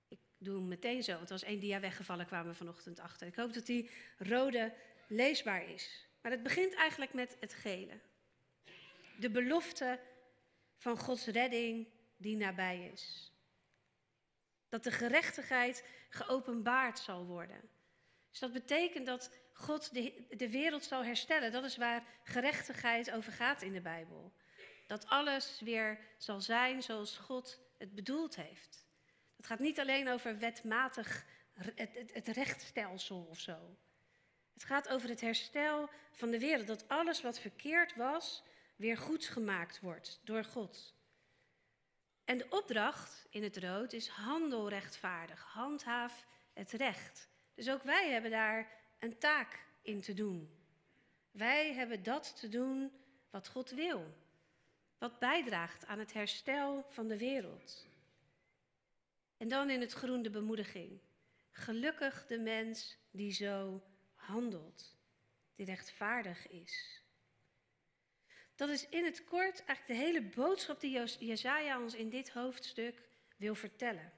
Ik 0.09 0.19
doe 0.39 0.57
hem 0.57 0.69
meteen 0.69 1.03
zo, 1.03 1.13
want 1.13 1.25
er 1.25 1.33
was 1.33 1.43
één 1.43 1.61
dia 1.61 1.81
weggevallen, 1.81 2.27
kwamen 2.27 2.51
we 2.51 2.57
vanochtend 2.57 3.01
achter. 3.01 3.27
Ik 3.27 3.35
hoop 3.35 3.53
dat 3.53 3.67
die 3.67 3.91
rode 4.19 4.75
leesbaar 5.07 5.69
is. 5.69 6.07
Maar 6.21 6.31
het 6.31 6.43
begint 6.43 6.75
eigenlijk 6.75 7.13
met 7.13 7.37
het 7.41 7.55
gele. 7.55 7.99
De 9.19 9.31
belofte 9.31 10.01
van 10.77 10.99
Gods 10.99 11.27
redding 11.27 11.89
die 12.17 12.37
nabij 12.37 12.91
is. 12.93 13.33
Dat 14.69 14.85
de 14.85 14.91
gerechtigheid 14.91 15.85
geopenbaard 16.09 16.99
zal 16.99 17.25
worden. 17.25 17.74
Dus 18.35 18.43
dat 18.43 18.53
betekent 18.53 19.07
dat 19.07 19.31
God 19.53 19.95
de, 19.95 20.27
de 20.37 20.51
wereld 20.51 20.85
zal 20.85 21.05
herstellen. 21.05 21.53
Dat 21.53 21.65
is 21.65 21.77
waar 21.77 22.05
gerechtigheid 22.25 23.11
over 23.11 23.33
gaat 23.33 23.63
in 23.63 23.73
de 23.73 23.81
Bijbel. 23.81 24.33
Dat 24.87 25.07
alles 25.07 25.61
weer 25.61 25.99
zal 26.19 26.41
zijn 26.41 26.83
zoals 26.83 27.17
God 27.17 27.61
het 27.79 27.95
bedoeld 27.95 28.37
heeft. 28.37 28.87
Het 29.37 29.47
gaat 29.47 29.59
niet 29.59 29.81
alleen 29.81 30.09
over 30.09 30.39
wetmatig 30.39 31.27
het, 31.53 31.95
het, 31.95 32.15
het 32.15 32.27
rechtsstelsel 32.27 33.27
of 33.31 33.41
zo. 33.41 33.77
Het 34.55 34.65
gaat 34.65 34.89
over 34.89 35.09
het 35.09 35.21
herstel 35.21 35.91
van 36.13 36.31
de 36.31 36.39
wereld. 36.39 36.67
Dat 36.67 36.89
alles 36.89 37.23
wat 37.23 37.41
verkeerd 37.41 37.97
was, 37.97 38.43
weer 38.77 38.97
goed 38.97 39.25
gemaakt 39.25 39.81
wordt 39.81 40.21
door 40.25 40.45
God. 40.45 40.95
En 42.25 42.39
de 42.39 42.47
opdracht 42.49 43.27
in 43.31 43.43
het 43.43 43.57
rood 43.57 43.93
is 43.93 44.09
handel 44.09 44.69
rechtvaardig, 44.69 45.43
handhaaf 45.43 46.25
het 46.53 46.73
recht. 46.73 47.33
Dus 47.55 47.71
ook 47.71 47.83
wij 47.83 48.11
hebben 48.11 48.31
daar 48.31 48.73
een 48.99 49.19
taak 49.19 49.65
in 49.83 50.01
te 50.01 50.15
doen. 50.15 50.51
Wij 51.31 51.75
hebben 51.75 52.03
dat 52.03 52.41
te 52.41 52.49
doen 52.49 52.93
wat 53.31 53.49
God 53.49 53.71
wil, 53.71 54.15
wat 54.99 55.19
bijdraagt 55.19 55.87
aan 55.87 55.99
het 55.99 56.13
herstel 56.13 56.85
van 56.89 57.09
de 57.09 57.19
wereld. 57.19 57.87
En 59.37 59.49
dan 59.49 59.71
in 59.71 59.81
het 59.81 59.93
groen 59.93 60.23
de 60.23 60.31
bemoediging. 60.31 61.01
Gelukkig 61.51 62.27
de 62.27 62.39
mens 62.39 62.97
die 63.11 63.33
zo 63.33 63.83
handelt, 64.15 64.97
die 65.55 65.67
rechtvaardig 65.67 66.49
is. 66.49 67.03
Dat 68.55 68.69
is 68.69 68.89
in 68.89 69.05
het 69.05 69.25
kort 69.25 69.65
eigenlijk 69.65 69.87
de 69.87 70.07
hele 70.07 70.23
boodschap 70.23 70.81
die 70.81 71.01
Jezaja 71.19 71.81
ons 71.81 71.95
in 71.95 72.09
dit 72.09 72.31
hoofdstuk 72.31 73.03
wil 73.37 73.55
vertellen. 73.55 74.13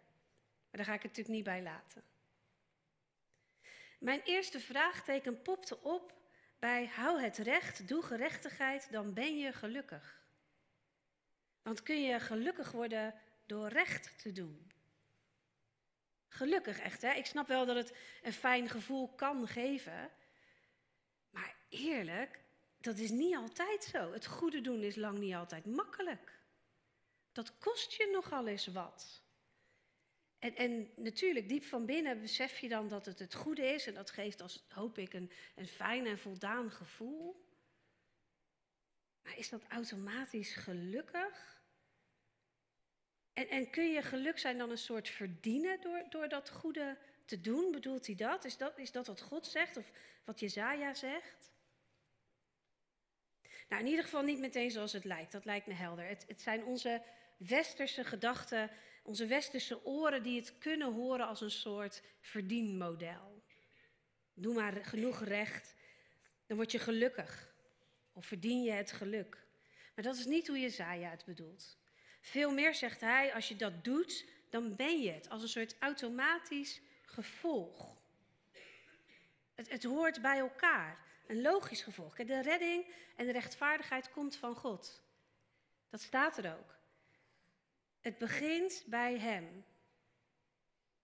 Maar 0.70 0.84
daar 0.84 0.84
ga 0.84 0.94
ik 0.94 1.02
het 1.02 1.16
natuurlijk 1.16 1.36
niet 1.36 1.44
bij 1.44 1.62
laten. 1.62 2.02
Mijn 3.98 4.20
eerste 4.20 4.60
vraagteken 4.60 5.42
popte 5.42 5.82
op 5.82 6.14
bij 6.58 6.86
hou 6.86 7.20
het 7.20 7.36
recht, 7.36 7.88
doe 7.88 8.02
gerechtigheid, 8.02 8.92
dan 8.92 9.14
ben 9.14 9.38
je 9.38 9.52
gelukkig. 9.52 10.24
Want 11.62 11.82
kun 11.82 12.02
je 12.02 12.20
gelukkig 12.20 12.70
worden 12.70 13.14
door 13.46 13.68
recht 13.68 14.18
te 14.22 14.32
doen? 14.32 14.72
Gelukkig 16.28 16.78
echt, 16.78 17.02
hè? 17.02 17.12
Ik 17.12 17.26
snap 17.26 17.48
wel 17.48 17.66
dat 17.66 17.76
het 17.76 17.96
een 18.22 18.32
fijn 18.32 18.68
gevoel 18.68 19.14
kan 19.14 19.48
geven. 19.48 20.10
Maar 21.30 21.54
eerlijk, 21.68 22.44
dat 22.80 22.98
is 22.98 23.10
niet 23.10 23.36
altijd 23.36 23.84
zo. 23.84 24.12
Het 24.12 24.26
goede 24.26 24.60
doen 24.60 24.82
is 24.82 24.96
lang 24.96 25.18
niet 25.18 25.34
altijd 25.34 25.66
makkelijk. 25.66 26.38
Dat 27.32 27.58
kost 27.58 27.92
je 27.92 28.08
nogal 28.12 28.46
eens 28.46 28.66
wat. 28.66 29.25
En, 30.46 30.56
en, 30.56 30.90
natuurlijk, 30.96 31.48
diep 31.48 31.64
van 31.64 31.86
binnen 31.86 32.20
besef 32.20 32.58
je 32.58 32.68
dan 32.68 32.88
dat 32.88 33.06
het 33.06 33.18
het 33.18 33.34
goede 33.34 33.66
is. 33.66 33.86
En 33.86 33.94
dat 33.94 34.10
geeft, 34.10 34.40
als, 34.40 34.64
hoop 34.68 34.98
ik, 34.98 35.12
een, 35.12 35.30
een 35.54 35.68
fijn 35.68 36.06
en 36.06 36.18
voldaan 36.18 36.70
gevoel. 36.70 37.44
Maar 39.22 39.38
is 39.38 39.48
dat 39.48 39.64
automatisch 39.68 40.54
gelukkig? 40.54 41.62
En, 43.32 43.48
en 43.48 43.70
kun 43.70 43.92
je 43.92 44.02
geluk 44.02 44.38
zijn 44.38 44.58
dan 44.58 44.70
een 44.70 44.78
soort 44.78 45.08
verdienen 45.08 45.80
door, 45.80 46.04
door 46.08 46.28
dat 46.28 46.50
goede 46.50 46.98
te 47.24 47.40
doen? 47.40 47.72
Bedoelt 47.72 48.06
hij 48.06 48.14
dat? 48.14 48.44
Is, 48.44 48.56
dat? 48.56 48.78
is 48.78 48.92
dat 48.92 49.06
wat 49.06 49.20
God 49.20 49.46
zegt 49.46 49.76
of 49.76 49.92
wat 50.24 50.40
Jezaja 50.40 50.94
zegt? 50.94 51.50
Nou, 53.68 53.82
in 53.82 53.88
ieder 53.88 54.04
geval 54.04 54.22
niet 54.22 54.38
meteen 54.38 54.70
zoals 54.70 54.92
het 54.92 55.04
lijkt. 55.04 55.32
Dat 55.32 55.44
lijkt 55.44 55.66
me 55.66 55.74
helder. 55.74 56.06
Het, 56.06 56.24
het 56.28 56.40
zijn 56.40 56.64
onze 56.64 57.02
westerse 57.36 58.04
gedachten, 58.04 58.70
onze 59.06 59.26
westerse 59.26 59.84
oren 59.84 60.22
die 60.22 60.40
het 60.40 60.58
kunnen 60.58 60.92
horen 60.92 61.26
als 61.26 61.40
een 61.40 61.50
soort 61.50 62.02
verdienmodel. 62.20 63.42
Doe 64.34 64.54
maar 64.54 64.84
genoeg 64.84 65.24
recht, 65.24 65.74
dan 66.46 66.56
word 66.56 66.72
je 66.72 66.78
gelukkig. 66.78 67.54
Of 68.12 68.26
verdien 68.26 68.62
je 68.62 68.70
het 68.70 68.92
geluk. 68.92 69.46
Maar 69.94 70.04
dat 70.04 70.16
is 70.16 70.26
niet 70.26 70.46
hoe 70.46 70.60
Jezaja 70.60 71.10
het 71.10 71.24
bedoelt. 71.24 71.78
Veel 72.20 72.52
meer 72.52 72.74
zegt 72.74 73.00
hij, 73.00 73.34
als 73.34 73.48
je 73.48 73.56
dat 73.56 73.84
doet, 73.84 74.24
dan 74.50 74.76
ben 74.76 75.02
je 75.02 75.10
het. 75.10 75.28
Als 75.28 75.42
een 75.42 75.48
soort 75.48 75.76
automatisch 75.78 76.80
gevolg. 77.02 77.96
Het, 79.54 79.70
het 79.70 79.84
hoort 79.84 80.22
bij 80.22 80.38
elkaar. 80.38 81.04
Een 81.26 81.42
logisch 81.42 81.82
gevolg. 81.82 82.16
De 82.16 82.42
redding 82.42 82.86
en 83.16 83.26
de 83.26 83.32
rechtvaardigheid 83.32 84.10
komt 84.10 84.36
van 84.36 84.54
God. 84.54 85.02
Dat 85.90 86.00
staat 86.00 86.38
er 86.38 86.58
ook. 86.58 86.75
Het 88.06 88.18
begint 88.18 88.84
bij 88.86 89.18
Hem. 89.18 89.64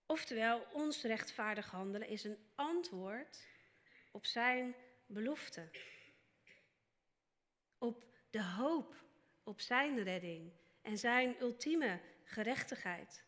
Oftewel, 0.06 0.66
ons 0.72 1.02
rechtvaardig 1.02 1.70
handelen 1.70 2.08
is 2.08 2.24
een 2.24 2.38
antwoord 2.54 3.46
op 4.10 4.26
Zijn 4.26 4.74
belofte. 5.06 5.70
Op 7.78 8.04
de 8.30 8.42
hoop 8.42 8.94
op 9.42 9.60
Zijn 9.60 10.02
redding 10.02 10.52
en 10.82 10.98
Zijn 10.98 11.40
ultieme 11.40 12.00
gerechtigheid. 12.24 13.24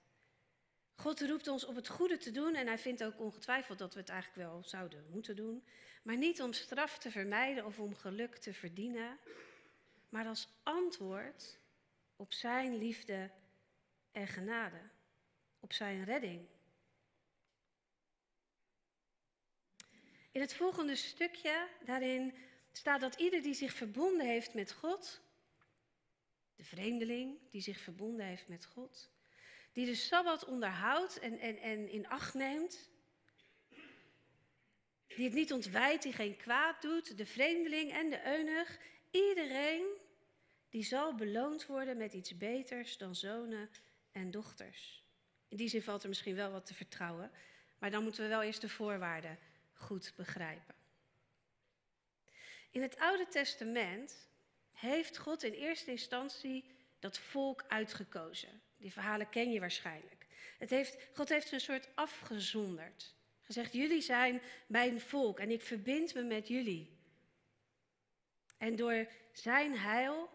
God 0.94 1.20
roept 1.20 1.48
ons 1.48 1.64
op 1.64 1.74
het 1.74 1.88
goede 1.88 2.16
te 2.16 2.30
doen 2.30 2.54
en 2.54 2.66
hij 2.66 2.78
vindt 2.78 3.04
ook 3.04 3.20
ongetwijfeld 3.20 3.78
dat 3.78 3.94
we 3.94 4.00
het 4.00 4.08
eigenlijk 4.08 4.48
wel 4.48 4.62
zouden 4.64 5.06
moeten 5.10 5.36
doen. 5.36 5.64
Maar 6.02 6.16
niet 6.16 6.42
om 6.42 6.52
straf 6.52 6.98
te 6.98 7.10
vermijden 7.10 7.64
of 7.64 7.78
om 7.78 7.94
geluk 7.94 8.36
te 8.36 8.54
verdienen, 8.54 9.18
maar 10.08 10.26
als 10.26 10.48
antwoord 10.62 11.58
op 12.16 12.32
zijn 12.32 12.76
liefde 12.76 13.30
en 14.14 14.28
genade, 14.28 14.80
op 15.60 15.72
zijn 15.72 16.04
redding. 16.04 16.46
In 20.30 20.40
het 20.40 20.54
volgende 20.54 20.96
stukje, 20.96 21.68
daarin 21.84 22.34
staat 22.72 23.00
dat 23.00 23.14
ieder 23.14 23.42
die 23.42 23.54
zich 23.54 23.72
verbonden 23.72 24.26
heeft 24.26 24.54
met 24.54 24.72
God, 24.72 25.20
de 26.56 26.64
vreemdeling 26.64 27.38
die 27.50 27.60
zich 27.60 27.78
verbonden 27.78 28.26
heeft 28.26 28.48
met 28.48 28.64
God, 28.64 29.10
die 29.72 29.86
de 29.86 29.94
Sabbat 29.94 30.44
onderhoudt 30.44 31.18
en, 31.18 31.38
en, 31.38 31.58
en 31.58 31.88
in 31.88 32.08
acht 32.08 32.34
neemt, 32.34 32.90
die 35.06 35.24
het 35.24 35.34
niet 35.34 35.52
ontwijdt, 35.52 36.02
die 36.02 36.12
geen 36.12 36.36
kwaad 36.36 36.82
doet, 36.82 37.16
de 37.16 37.26
vreemdeling 37.26 37.92
en 37.92 38.10
de 38.10 38.26
eunuch, 38.26 38.78
iedereen 39.10 39.86
die 40.68 40.84
zal 40.84 41.14
beloond 41.14 41.66
worden 41.66 41.96
met 41.96 42.12
iets 42.12 42.36
beters 42.36 42.96
dan 42.96 43.14
zonen 43.14 43.70
en 44.14 44.30
dochters. 44.30 45.04
In 45.48 45.56
die 45.56 45.68
zin 45.68 45.82
valt 45.82 46.02
er 46.02 46.08
misschien 46.08 46.34
wel 46.34 46.50
wat 46.50 46.66
te 46.66 46.74
vertrouwen, 46.74 47.30
maar 47.78 47.90
dan 47.90 48.02
moeten 48.02 48.22
we 48.22 48.28
wel 48.28 48.42
eerst 48.42 48.60
de 48.60 48.68
voorwaarden 48.68 49.38
goed 49.72 50.12
begrijpen. 50.16 50.74
In 52.70 52.82
het 52.82 52.98
Oude 52.98 53.26
Testament 53.28 54.28
heeft 54.72 55.18
God 55.18 55.42
in 55.42 55.52
eerste 55.52 55.90
instantie 55.90 56.64
dat 56.98 57.18
volk 57.18 57.64
uitgekozen. 57.68 58.62
Die 58.76 58.92
verhalen 58.92 59.28
ken 59.28 59.52
je 59.52 59.60
waarschijnlijk. 59.60 60.26
Het 60.58 60.70
heeft, 60.70 60.96
God 61.12 61.28
heeft 61.28 61.48
ze 61.48 61.54
een 61.54 61.60
soort 61.60 61.88
afgezonderd. 61.94 63.14
Gezegd, 63.40 63.72
jullie 63.72 64.00
zijn 64.00 64.42
mijn 64.66 65.00
volk 65.00 65.38
en 65.38 65.50
ik 65.50 65.62
verbind 65.62 66.14
me 66.14 66.22
met 66.22 66.48
jullie. 66.48 66.98
En 68.58 68.76
door 68.76 69.06
zijn 69.32 69.78
heil, 69.78 70.30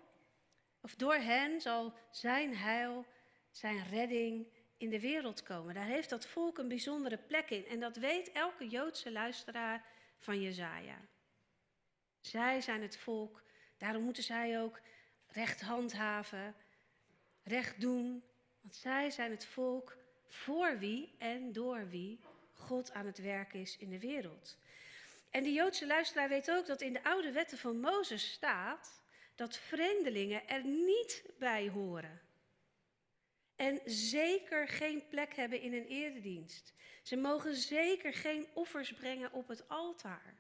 of 0.82 0.96
door 0.96 1.16
hen 1.16 1.62
zal 1.62 1.94
zijn 2.12 2.56
heil, 2.56 3.06
zijn 3.52 3.88
redding 3.90 4.48
in 4.78 4.90
de 4.90 5.00
wereld 5.00 5.44
komen. 5.44 5.74
Daar 5.74 5.86
heeft 5.86 6.10
dat 6.10 6.28
volk 6.28 6.58
een 6.58 6.68
bijzondere 6.68 7.18
plek 7.18 7.50
in. 7.50 7.66
En 7.66 7.80
dat 7.80 7.98
weet 7.98 8.32
elke 8.32 8.68
Joodse 8.68 9.12
luisteraar 9.12 9.86
van 10.18 10.42
Jezaja. 10.42 10.98
Zij 12.20 12.62
zijn 12.62 12.82
het 12.82 12.98
volk, 12.98 13.44
daarom 13.78 14.04
moeten 14.04 14.24
zij 14.24 14.62
ook 14.62 14.80
recht 15.28 15.62
handhaven, 15.62 16.56
recht 17.44 17.82
doen. 17.82 18.24
Want 18.62 18.76
zij 18.76 19.10
zijn 19.10 19.32
het 19.32 19.46
volk 19.46 19.98
voor 20.28 20.80
wie 20.80 21.16
en 21.18 21.52
door 21.52 21.90
wie 21.90 22.20
God 22.54 22.92
aan 22.94 23.06
het 23.06 23.18
werk 23.18 23.54
is 23.54 23.78
in 23.78 23.90
de 23.90 24.00
wereld. 24.00 24.58
En 25.30 25.44
de 25.44 25.54
Joodse 25.54 25.88
luisteraar 25.88 26.30
weet 26.30 26.52
ook 26.52 26.66
dat 26.66 26.82
in 26.82 26.94
de 26.94 27.04
oude 27.04 27.32
wetten 27.32 27.58
van 27.58 27.80
Mozes 27.80 28.32
staat 28.32 29.02
dat 29.36 29.58
vreemdelingen 29.58 30.48
er 30.48 30.64
niet 30.64 31.24
bij 31.38 31.70
horen. 31.70 32.22
En 33.60 33.82
zeker 33.86 34.68
geen 34.68 35.08
plek 35.08 35.36
hebben 35.36 35.62
in 35.62 35.74
een 35.74 35.86
eredienst. 35.86 36.74
Ze 37.04 37.16
mogen 37.16 37.56
zeker 37.56 38.14
geen 38.14 38.48
offers 38.54 38.94
brengen 38.94 39.34
op 39.34 39.48
het 39.48 39.68
altaar. 39.68 40.34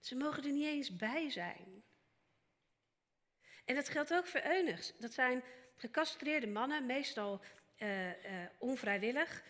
Ze 0.00 0.16
mogen 0.16 0.44
er 0.44 0.52
niet 0.52 0.66
eens 0.66 0.96
bij 0.96 1.30
zijn. 1.30 1.82
En 3.64 3.74
dat 3.74 3.88
geldt 3.88 4.14
ook 4.14 4.26
voor 4.26 4.40
eunigs. 4.40 4.92
Dat 4.98 5.12
zijn 5.12 5.42
gecastreerde 5.76 6.46
mannen, 6.46 6.86
meestal 6.86 7.40
uh, 7.78 8.08
uh, 8.08 8.14
onvrijwillig, 8.58 9.42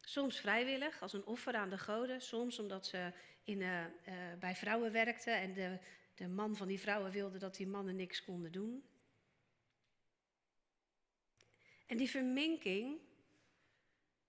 soms 0.00 0.40
vrijwillig 0.40 1.02
als 1.02 1.12
een 1.12 1.26
offer 1.26 1.54
aan 1.54 1.70
de 1.70 1.78
goden, 1.78 2.20
soms 2.20 2.58
omdat 2.58 2.86
ze 2.86 3.12
in, 3.44 3.60
uh, 3.60 3.84
bij 4.38 4.54
vrouwen 4.54 4.92
werkten 4.92 5.36
en 5.36 5.52
de, 5.52 5.78
de 6.14 6.28
man 6.28 6.56
van 6.56 6.68
die 6.68 6.80
vrouwen 6.80 7.10
wilde 7.10 7.38
dat 7.38 7.56
die 7.56 7.66
mannen 7.66 7.96
niks 7.96 8.24
konden 8.24 8.52
doen. 8.52 8.84
En 11.86 11.96
die 11.96 12.10
verminking 12.10 13.00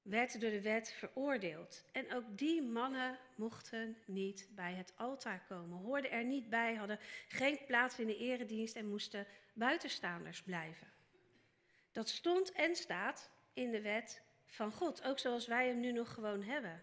werd 0.01 0.41
door 0.41 0.49
de 0.49 0.61
wet 0.61 0.91
veroordeeld. 0.91 1.83
En 1.91 2.13
ook 2.13 2.37
die 2.37 2.61
mannen 2.61 3.19
mochten 3.35 3.97
niet 4.05 4.47
bij 4.55 4.73
het 4.73 4.93
altaar 4.97 5.45
komen, 5.47 5.77
hoorden 5.77 6.11
er 6.11 6.23
niet 6.23 6.49
bij, 6.49 6.75
hadden 6.75 6.99
geen 7.27 7.59
plaats 7.65 7.99
in 7.99 8.07
de 8.07 8.17
eredienst 8.17 8.75
en 8.75 8.89
moesten 8.89 9.27
buitenstaanders 9.53 10.41
blijven. 10.41 10.87
Dat 11.91 12.09
stond 12.09 12.51
en 12.51 12.75
staat 12.75 13.29
in 13.53 13.71
de 13.71 13.81
wet 13.81 14.21
van 14.45 14.71
God, 14.71 15.03
ook 15.03 15.19
zoals 15.19 15.47
wij 15.47 15.67
hem 15.67 15.79
nu 15.79 15.91
nog 15.91 16.13
gewoon 16.13 16.43
hebben. 16.43 16.81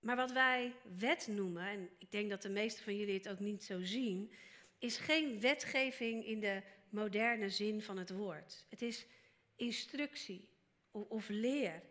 Maar 0.00 0.16
wat 0.16 0.32
wij 0.32 0.72
wet 0.98 1.26
noemen, 1.26 1.66
en 1.66 1.90
ik 1.98 2.10
denk 2.10 2.30
dat 2.30 2.42
de 2.42 2.48
meesten 2.48 2.84
van 2.84 2.96
jullie 2.96 3.14
het 3.14 3.28
ook 3.28 3.38
niet 3.38 3.64
zo 3.64 3.82
zien, 3.82 4.32
is 4.78 4.96
geen 4.96 5.40
wetgeving 5.40 6.24
in 6.24 6.40
de 6.40 6.62
moderne 6.92 7.50
zin 7.50 7.82
van 7.82 7.98
het 7.98 8.10
woord. 8.10 8.64
Het 8.68 8.82
is 8.82 9.06
instructie 9.56 10.48
of, 10.90 11.08
of 11.08 11.28
leer. 11.28 11.82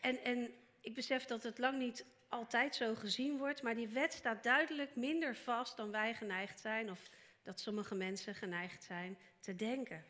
En, 0.00 0.24
en 0.24 0.54
ik 0.80 0.94
besef 0.94 1.24
dat 1.24 1.42
het 1.42 1.58
lang 1.58 1.78
niet 1.78 2.04
altijd 2.28 2.74
zo 2.74 2.94
gezien 2.94 3.38
wordt, 3.38 3.62
maar 3.62 3.74
die 3.74 3.88
wet 3.88 4.12
staat 4.12 4.42
duidelijk 4.42 4.96
minder 4.96 5.36
vast 5.36 5.76
dan 5.76 5.90
wij 5.90 6.14
geneigd 6.14 6.60
zijn, 6.60 6.90
of 6.90 7.10
dat 7.42 7.60
sommige 7.60 7.94
mensen 7.94 8.34
geneigd 8.34 8.84
zijn 8.84 9.18
te 9.40 9.56
denken. 9.56 10.04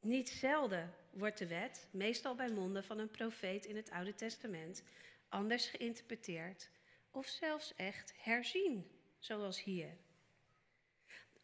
Niet 0.00 0.28
zelden 0.28 0.94
wordt 1.10 1.38
de 1.38 1.46
wet, 1.46 1.88
meestal 1.90 2.34
bij 2.34 2.50
monden 2.50 2.84
van 2.84 2.98
een 2.98 3.10
profeet 3.10 3.64
in 3.64 3.76
het 3.76 3.90
Oude 3.90 4.14
Testament, 4.14 4.82
anders 5.28 5.66
geïnterpreteerd 5.66 6.70
of 7.10 7.26
zelfs 7.26 7.74
echt 7.74 8.14
herzien, 8.16 8.90
zoals 9.18 9.62
hier. 9.62 9.96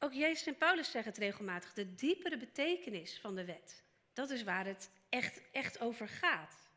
Ook 0.02 0.12
Jezus 0.12 0.46
en 0.46 0.56
Paulus 0.56 0.90
zeggen 0.90 1.12
het 1.12 1.20
regelmatig, 1.20 1.72
de 1.72 1.94
diepere 1.94 2.36
betekenis 2.36 3.18
van 3.18 3.34
de 3.34 3.44
wet. 3.44 3.82
Dat 4.12 4.30
is 4.30 4.42
waar 4.42 4.66
het 4.66 4.90
echt, 5.08 5.40
echt 5.52 5.80
over 5.80 6.08
gaat. 6.08 6.68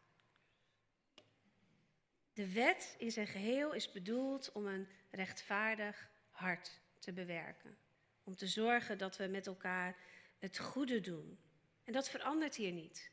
De 2.33 2.53
wet 2.53 2.95
in 2.97 3.11
zijn 3.11 3.27
geheel 3.27 3.73
is 3.73 3.91
bedoeld 3.91 4.51
om 4.51 4.67
een 4.67 4.87
rechtvaardig 5.11 6.09
hart 6.29 6.79
te 6.99 7.13
bewerken. 7.13 7.77
Om 8.23 8.35
te 8.35 8.47
zorgen 8.47 8.97
dat 8.97 9.17
we 9.17 9.27
met 9.27 9.47
elkaar 9.47 9.95
het 10.39 10.59
goede 10.59 10.99
doen. 10.99 11.39
En 11.83 11.93
dat 11.93 12.09
verandert 12.09 12.55
hier 12.55 12.71
niet. 12.71 13.11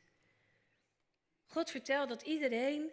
God 1.45 1.71
vertelt 1.71 2.09
dat 2.09 2.21
iedereen, 2.21 2.91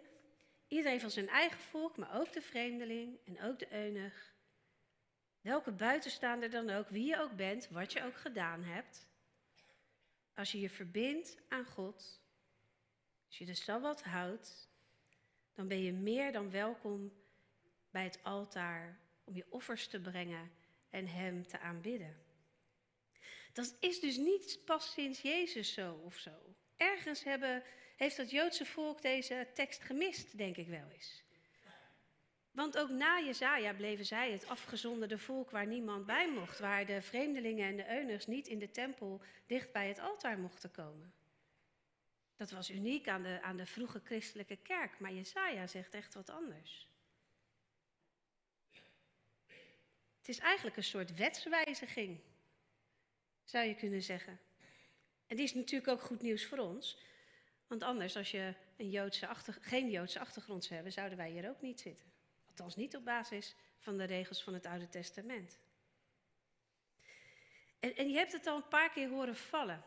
iedereen 0.67 0.99
van 0.99 1.11
zijn 1.11 1.29
eigen 1.29 1.59
volk, 1.59 1.97
maar 1.97 2.19
ook 2.19 2.33
de 2.33 2.41
vreemdeling 2.41 3.19
en 3.25 3.41
ook 3.41 3.59
de 3.59 3.73
eunuch, 3.73 4.28
welke 5.41 5.71
buitenstaander 5.71 6.49
dan 6.49 6.69
ook, 6.69 6.89
wie 6.89 7.05
je 7.05 7.19
ook 7.19 7.35
bent, 7.35 7.69
wat 7.69 7.93
je 7.93 8.03
ook 8.03 8.17
gedaan 8.17 8.63
hebt, 8.63 9.07
als 10.33 10.51
je 10.51 10.59
je 10.59 10.69
verbindt 10.69 11.37
aan 11.47 11.65
God, 11.65 12.21
als 13.27 13.37
je 13.37 13.45
de 13.45 13.53
Sabbat 13.53 14.03
houdt, 14.03 14.69
dan 15.53 15.67
ben 15.67 15.83
je 15.83 15.91
meer 15.91 16.31
dan 16.31 16.51
welkom 16.51 17.13
bij 17.91 18.03
het 18.03 18.23
altaar 18.23 18.99
om 19.23 19.35
je 19.35 19.45
offers 19.49 19.87
te 19.87 20.01
brengen 20.01 20.51
en 20.89 21.07
Hem 21.07 21.47
te 21.47 21.59
aanbidden. 21.59 22.17
Dat 23.53 23.75
is 23.79 23.99
dus 23.99 24.17
niet 24.17 24.61
pas 24.65 24.91
sinds 24.91 25.21
Jezus 25.21 25.73
zo 25.73 25.93
of 25.93 26.17
zo. 26.17 26.55
Ergens 26.77 27.23
hebben, 27.23 27.63
heeft 27.97 28.17
het 28.17 28.31
Joodse 28.31 28.65
volk 28.65 29.01
deze 29.01 29.47
tekst 29.53 29.81
gemist, 29.83 30.37
denk 30.37 30.57
ik 30.57 30.67
wel 30.67 30.89
eens. 30.89 31.23
Want 32.51 32.77
ook 32.77 32.89
na 32.89 33.19
Jezaja 33.19 33.73
bleven 33.73 34.05
zij 34.05 34.31
het 34.31 34.47
afgezonderde 34.47 35.17
volk 35.17 35.51
waar 35.51 35.67
niemand 35.67 36.05
bij 36.05 36.31
mocht, 36.31 36.59
waar 36.59 36.85
de 36.85 37.01
vreemdelingen 37.01 37.67
en 37.67 37.75
de 37.75 37.89
euners 37.89 38.27
niet 38.27 38.47
in 38.47 38.59
de 38.59 38.71
tempel 38.71 39.21
dicht 39.45 39.71
bij 39.71 39.87
het 39.87 39.99
altaar 39.99 40.39
mochten 40.39 40.71
komen. 40.71 41.13
Dat 42.35 42.51
was 42.51 42.69
uniek 42.69 43.07
aan 43.07 43.23
de, 43.23 43.41
aan 43.41 43.57
de 43.57 43.65
vroege 43.65 44.01
christelijke 44.03 44.55
kerk, 44.55 44.99
maar 44.99 45.13
Jezaja 45.13 45.67
zegt 45.67 45.93
echt 45.93 46.13
wat 46.13 46.29
anders. 46.29 46.87
Het 50.17 50.27
is 50.27 50.39
eigenlijk 50.39 50.77
een 50.77 50.83
soort 50.83 51.15
wetswijziging, 51.15 52.19
zou 53.43 53.67
je 53.67 53.75
kunnen 53.75 54.01
zeggen. 54.01 54.39
En 55.27 55.35
die 55.35 55.45
is 55.45 55.53
natuurlijk 55.53 55.91
ook 55.91 56.01
goed 56.01 56.21
nieuws 56.21 56.45
voor 56.45 56.57
ons. 56.57 56.97
Want 57.67 57.83
anders, 57.83 58.15
als 58.15 58.31
je 58.31 58.53
een 58.77 58.89
Joodse 58.89 59.27
achter, 59.27 59.57
geen 59.61 59.89
Joodse 59.89 60.19
achtergrond 60.19 60.63
zou 60.63 60.75
hebben, 60.75 60.93
zouden 60.93 61.17
wij 61.17 61.29
hier 61.29 61.49
ook 61.49 61.61
niet 61.61 61.79
zitten. 61.79 62.08
Althans 62.59 62.75
niet 62.75 62.95
op 62.95 63.05
basis 63.05 63.55
van 63.79 63.97
de 63.97 64.03
regels 64.03 64.43
van 64.43 64.53
het 64.53 64.65
Oude 64.65 64.89
Testament. 64.89 65.59
En, 67.79 67.95
en 67.95 68.09
je 68.09 68.17
hebt 68.17 68.31
het 68.31 68.47
al 68.47 68.55
een 68.55 68.67
paar 68.67 68.91
keer 68.91 69.09
horen 69.09 69.35
vallen. 69.35 69.83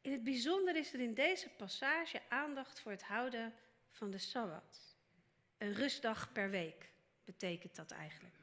In 0.00 0.12
het 0.12 0.24
bijzonder 0.24 0.76
is 0.76 0.92
er 0.92 1.00
in 1.00 1.14
deze 1.14 1.48
passage 1.48 2.22
aandacht 2.28 2.80
voor 2.80 2.90
het 2.90 3.02
houden 3.02 3.54
van 3.90 4.10
de 4.10 4.18
Sabbat. 4.18 4.96
Een 5.58 5.72
rustdag 5.72 6.32
per 6.32 6.50
week 6.50 6.90
betekent 7.24 7.74
dat 7.76 7.90
eigenlijk. 7.90 8.34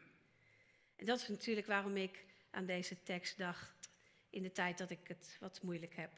En 0.95 1.05
dat 1.05 1.21
is 1.21 1.27
natuurlijk 1.27 1.67
waarom 1.67 1.97
ik 1.97 2.25
aan 2.51 2.65
deze 2.65 3.03
tekst 3.03 3.38
dacht 3.38 3.89
in 4.29 4.43
de 4.43 4.51
tijd 4.51 4.77
dat 4.77 4.89
ik 4.89 5.07
het 5.07 5.38
wat 5.39 5.62
moeilijk 5.62 5.95
heb 5.95 6.12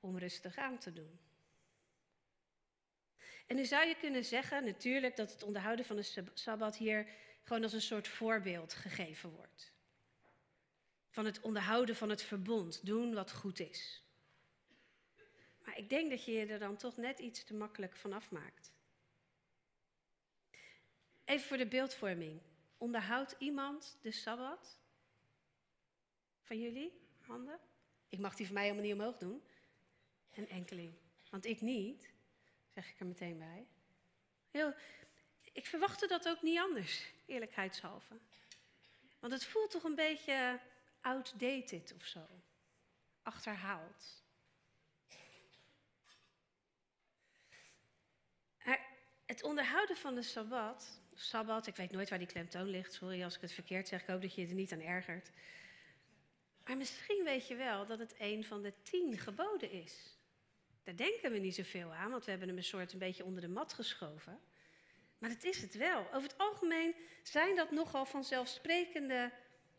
om 0.00 0.18
rustig 0.18 0.56
aan 0.56 0.78
te 0.78 0.92
doen. 0.92 1.18
En 3.46 3.56
nu 3.56 3.64
zou 3.64 3.86
je 3.86 3.96
kunnen 3.96 4.24
zeggen, 4.24 4.64
natuurlijk, 4.64 5.16
dat 5.16 5.32
het 5.32 5.42
onderhouden 5.42 5.84
van 5.84 5.96
de 5.96 6.24
Sabbat 6.34 6.76
hier 6.76 7.08
gewoon 7.42 7.62
als 7.62 7.72
een 7.72 7.80
soort 7.80 8.08
voorbeeld 8.08 8.74
gegeven 8.74 9.30
wordt. 9.30 9.72
Van 11.10 11.24
het 11.24 11.40
onderhouden 11.40 11.96
van 11.96 12.08
het 12.08 12.22
verbond, 12.22 12.86
doen 12.86 13.14
wat 13.14 13.32
goed 13.32 13.60
is. 13.60 14.02
Maar 15.64 15.78
ik 15.78 15.88
denk 15.88 16.10
dat 16.10 16.24
je 16.24 16.32
je 16.32 16.46
er 16.46 16.58
dan 16.58 16.76
toch 16.76 16.96
net 16.96 17.18
iets 17.18 17.44
te 17.44 17.54
makkelijk 17.54 17.96
van 17.96 18.12
afmaakt. 18.12 18.72
Even 21.24 21.46
voor 21.46 21.56
de 21.56 21.66
beeldvorming. 21.66 22.40
Onderhoudt 22.78 23.34
iemand 23.38 23.98
de 24.00 24.10
Sabbat? 24.10 24.78
Van 26.42 26.60
jullie? 26.60 26.92
Handen? 27.20 27.60
Ik 28.08 28.18
mag 28.18 28.34
die 28.34 28.46
van 28.46 28.54
mij 28.54 28.62
helemaal 28.64 28.84
niet 28.84 28.94
omhoog 28.94 29.16
doen. 29.16 29.42
Een 30.34 30.48
enkeling. 30.48 30.94
Want 31.30 31.46
ik 31.46 31.60
niet 31.60 32.13
zeg 32.74 32.90
ik 32.90 33.00
er 33.00 33.06
meteen 33.06 33.38
bij. 33.38 33.66
Heel, 34.50 34.74
ik 35.52 35.66
verwachtte 35.66 36.06
dat 36.06 36.28
ook 36.28 36.42
niet 36.42 36.58
anders, 36.58 37.12
eerlijkheidshalve. 37.26 38.18
Want 39.18 39.32
het 39.32 39.44
voelt 39.44 39.70
toch 39.70 39.84
een 39.84 39.94
beetje 39.94 40.60
outdated 41.00 41.94
of 41.96 42.04
zo. 42.04 42.26
Achterhaald. 43.22 44.22
het 49.26 49.42
onderhouden 49.42 49.96
van 49.96 50.14
de 50.14 50.22
Sabbat, 50.22 51.00
Sabbat, 51.14 51.66
ik 51.66 51.76
weet 51.76 51.90
nooit 51.90 52.08
waar 52.08 52.18
die 52.18 52.28
klemtoon 52.28 52.68
ligt, 52.68 52.92
sorry 52.92 53.22
als 53.22 53.34
ik 53.34 53.40
het 53.40 53.52
verkeerd 53.52 53.88
zeg, 53.88 54.00
ik 54.00 54.06
hoop 54.06 54.22
dat 54.22 54.34
je 54.34 54.46
er 54.46 54.54
niet 54.54 54.72
aan 54.72 54.80
ergert. 54.80 55.30
Maar 56.64 56.76
misschien 56.76 57.24
weet 57.24 57.46
je 57.48 57.54
wel 57.54 57.86
dat 57.86 57.98
het 57.98 58.14
een 58.18 58.44
van 58.44 58.62
de 58.62 58.72
tien 58.82 59.18
geboden 59.18 59.70
is. 59.70 60.13
Daar 60.84 60.96
denken 60.96 61.32
we 61.32 61.38
niet 61.38 61.54
zoveel 61.54 61.92
aan, 61.94 62.10
want 62.10 62.24
we 62.24 62.30
hebben 62.30 62.48
hem 62.48 62.56
een 62.56 62.64
soort 62.64 62.92
een 62.92 62.98
beetje 62.98 63.24
onder 63.24 63.40
de 63.40 63.48
mat 63.48 63.72
geschoven. 63.72 64.40
Maar 65.18 65.30
het 65.30 65.44
is 65.44 65.60
het 65.60 65.74
wel. 65.74 66.06
Over 66.12 66.28
het 66.28 66.38
algemeen 66.38 66.94
zijn 67.22 67.56
dat 67.56 67.70
nogal 67.70 68.06
vanzelfsprekende 68.06 69.32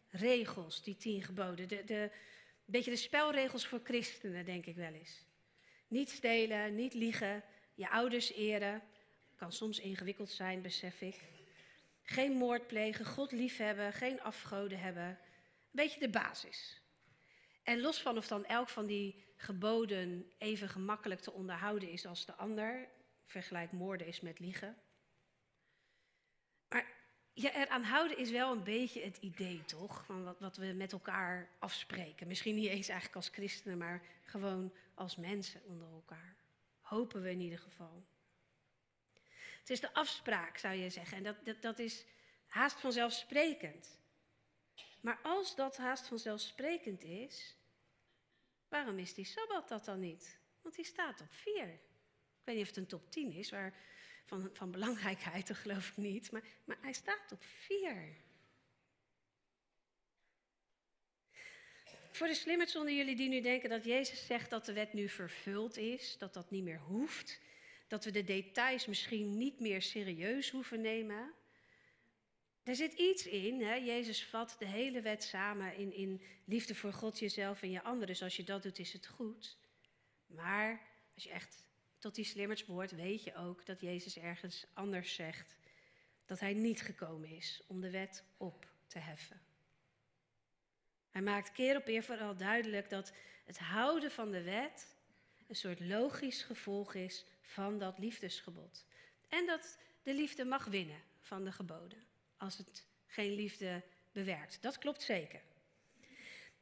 regels, 0.10 0.84
die 0.84 0.98
tien 0.98 1.24
geboden. 1.24 1.68
De, 1.68 1.84
de, 1.84 2.02
een 2.02 2.12
beetje 2.66 2.92
de 2.92 2.98
spelregels 2.98 3.68
voor 3.68 3.80
christenen, 3.84 4.46
denk 4.46 4.66
ik 4.66 4.76
wel 4.76 4.94
eens. 4.94 5.26
Niet 5.88 6.10
stelen, 6.10 6.76
niet 6.76 6.94
liegen, 6.94 7.44
je 7.74 7.90
ouders 7.90 8.32
eren. 8.32 8.82
Kan 9.36 9.52
soms 9.52 9.80
ingewikkeld 9.80 10.30
zijn, 10.30 10.62
besef 10.62 11.02
ik. 11.02 11.22
Geen 12.04 12.32
moord 12.32 12.68
plegen, 12.68 13.06
God 13.06 13.32
liefhebben, 13.32 13.94
geen 13.94 14.22
afgoden 14.22 14.80
hebben. 14.80 15.08
Een 15.08 15.18
beetje 15.72 16.00
de 16.00 16.10
basis. 16.10 16.82
En 17.66 17.82
los 17.82 18.02
van 18.02 18.18
of 18.18 18.28
dan 18.28 18.46
elk 18.46 18.70
van 18.70 18.86
die 18.86 19.24
geboden 19.36 20.32
even 20.38 20.70
gemakkelijk 20.70 21.22
te 21.22 21.32
onderhouden 21.32 21.90
is 21.90 22.06
als 22.06 22.26
de 22.26 22.34
ander, 22.34 22.88
vergelijk 23.26 23.72
moorden 23.72 24.08
is 24.08 24.22
met 24.22 24.40
liegen. 24.40 24.78
Maar 26.70 26.86
je 27.34 27.52
eraan 27.54 27.84
houden 27.84 28.18
is 28.18 28.32
wel 28.32 28.52
een 28.52 28.64
beetje 28.64 29.02
het 29.02 29.18
idee, 29.18 29.66
toch? 29.66 30.06
Van 30.06 30.24
wat, 30.24 30.40
wat 30.40 30.58
we 30.58 30.66
met 30.66 30.92
elkaar 30.92 31.50
afspreken. 31.60 32.28
Misschien 32.28 32.56
niet 32.56 32.70
eens 32.70 32.88
eigenlijk 32.88 33.16
als 33.16 33.30
christenen, 33.30 33.78
maar 33.78 34.02
gewoon 34.24 34.74
als 34.94 35.16
mensen 35.16 35.62
onder 35.66 35.88
elkaar. 35.88 36.36
Hopen 36.82 37.22
we 37.22 37.30
in 37.30 37.42
ieder 37.42 37.60
geval. 37.60 38.06
Het 39.60 39.70
is 39.70 39.80
de 39.80 39.94
afspraak, 39.94 40.58
zou 40.58 40.76
je 40.76 40.90
zeggen. 40.90 41.18
En 41.18 41.24
dat, 41.24 41.46
dat, 41.46 41.62
dat 41.62 41.80
is 41.80 42.06
haast 42.48 42.80
vanzelfsprekend. 42.80 44.00
Maar 45.06 45.20
als 45.24 45.56
dat 45.56 45.78
haast 45.78 46.08
vanzelfsprekend 46.08 47.04
is, 47.04 47.56
waarom 48.68 49.00
is 49.00 49.14
die 49.14 49.26
Sabbat 49.26 49.70
dat 49.70 49.86
dan 49.86 50.00
niet? 50.00 50.40
Want 50.62 50.76
die 50.76 50.86
staat 50.86 51.22
op 51.22 51.34
vier. 51.34 51.68
Ik 51.68 52.42
weet 52.44 52.56
niet 52.56 52.64
of 52.64 52.70
het 52.70 52.78
een 52.78 52.88
top 52.88 53.12
10 53.12 53.32
is, 53.32 53.54
van, 54.26 54.50
van 54.54 54.72
belangrijkheid, 54.72 55.48
dat 55.48 55.58
geloof 55.58 55.90
ik 55.90 55.98
niet. 55.98 56.32
Maar, 56.32 56.44
maar 56.64 56.78
hij 56.82 56.94
staat 56.94 57.32
op 57.32 57.44
vier. 57.44 58.16
Voor 62.12 62.28
de 62.28 62.34
slimmers 62.34 62.76
onder 62.76 62.94
jullie 62.94 63.16
die 63.16 63.30
nu 63.30 63.42
denken 63.42 63.70
dat 63.70 63.84
Jezus 63.84 64.26
zegt 64.26 64.50
dat 64.50 64.66
de 64.66 64.74
wet 64.74 64.94
nu 64.94 65.10
vervuld 65.10 65.78
is, 65.78 66.18
dat 66.18 66.34
dat 66.34 66.52
niet 66.52 66.64
meer 66.64 66.80
hoeft, 66.80 67.40
dat 67.88 68.06
we 68.06 68.12
de 68.12 68.24
details 68.24 68.86
misschien 68.86 69.38
niet 69.38 69.60
meer 69.60 69.82
serieus 69.82 70.50
hoeven 70.50 70.82
nemen. 70.82 71.34
Er 72.66 72.76
zit 72.76 72.94
iets 72.94 73.26
in, 73.26 73.62
hè? 73.62 73.74
Jezus 73.74 74.26
vat 74.26 74.56
de 74.60 74.66
hele 74.66 75.02
wet 75.02 75.24
samen 75.24 75.76
in, 75.76 75.94
in 75.94 76.22
liefde 76.46 76.76
voor 76.76 76.94
God, 76.94 77.20
jezelf 77.20 77.62
en 77.62 77.72
je 77.72 77.84
anderen. 77.84 78.08
Dus 78.08 78.24
als 78.24 78.36
je 78.36 78.44
dat 78.44 78.64
doet, 78.64 78.80
is 78.80 78.94
het 78.94 79.08
goed. 79.08 79.58
Maar 80.26 80.82
als 81.14 81.24
je 81.24 81.30
echt 81.30 81.66
tot 82.00 82.16
die 82.16 82.26
slimmers 82.26 82.66
behoort, 82.66 82.92
weet 82.92 83.24
je 83.24 83.36
ook 83.36 83.66
dat 83.66 83.82
Jezus 83.82 84.18
ergens 84.18 84.66
anders 84.74 85.14
zegt. 85.14 85.58
Dat 86.26 86.40
hij 86.40 86.54
niet 86.54 86.82
gekomen 86.82 87.30
is 87.30 87.62
om 87.68 87.82
de 87.82 87.90
wet 87.90 88.24
op 88.38 88.68
te 88.88 89.00
heffen. 89.00 89.42
Hij 91.10 91.22
maakt 91.22 91.52
keer 91.52 91.78
op 91.78 91.84
keer 91.84 92.04
vooral 92.04 92.36
duidelijk 92.36 92.90
dat 92.90 93.14
het 93.46 93.60
houden 93.60 94.12
van 94.12 94.32
de 94.32 94.42
wet 94.42 94.96
een 95.48 95.56
soort 95.56 95.80
logisch 95.80 96.44
gevolg 96.44 96.94
is 96.94 97.26
van 97.42 97.80
dat 97.80 97.98
liefdesgebod. 97.98 98.86
En 99.30 99.46
dat 99.46 99.78
de 100.04 100.14
liefde 100.14 100.46
mag 100.46 100.66
winnen 100.66 101.02
van 101.22 101.44
de 101.44 101.52
geboden, 101.52 102.04
als 102.38 102.58
het 102.58 102.86
geen 103.06 103.32
liefde 103.32 103.82
bewerkt. 104.12 104.62
Dat 104.62 104.78
klopt 104.78 105.02
zeker. 105.02 105.42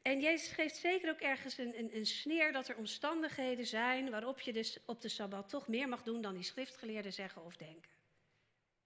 En 0.02 0.20
Jezus 0.20 0.52
geeft 0.52 0.76
zeker 0.76 1.10
ook 1.10 1.20
ergens 1.20 1.58
een, 1.58 1.78
een, 1.78 1.96
een, 1.96 2.06
sneer 2.06 2.52
dat 2.52 2.68
er 2.68 2.76
omstandigheden 2.76 3.66
zijn 3.66 4.10
waarop 4.10 4.40
je 4.40 4.52
dus 4.52 4.78
op 4.84 5.00
de 5.00 5.08
Sabbat 5.08 5.48
toch 5.48 5.68
meer 5.68 5.88
mag 5.88 6.02
doen 6.02 6.22
dan 6.22 6.34
die 6.34 6.42
schriftgeleerden 6.42 7.12
zeggen 7.12 7.44
of 7.44 7.56
denken. 7.56 7.90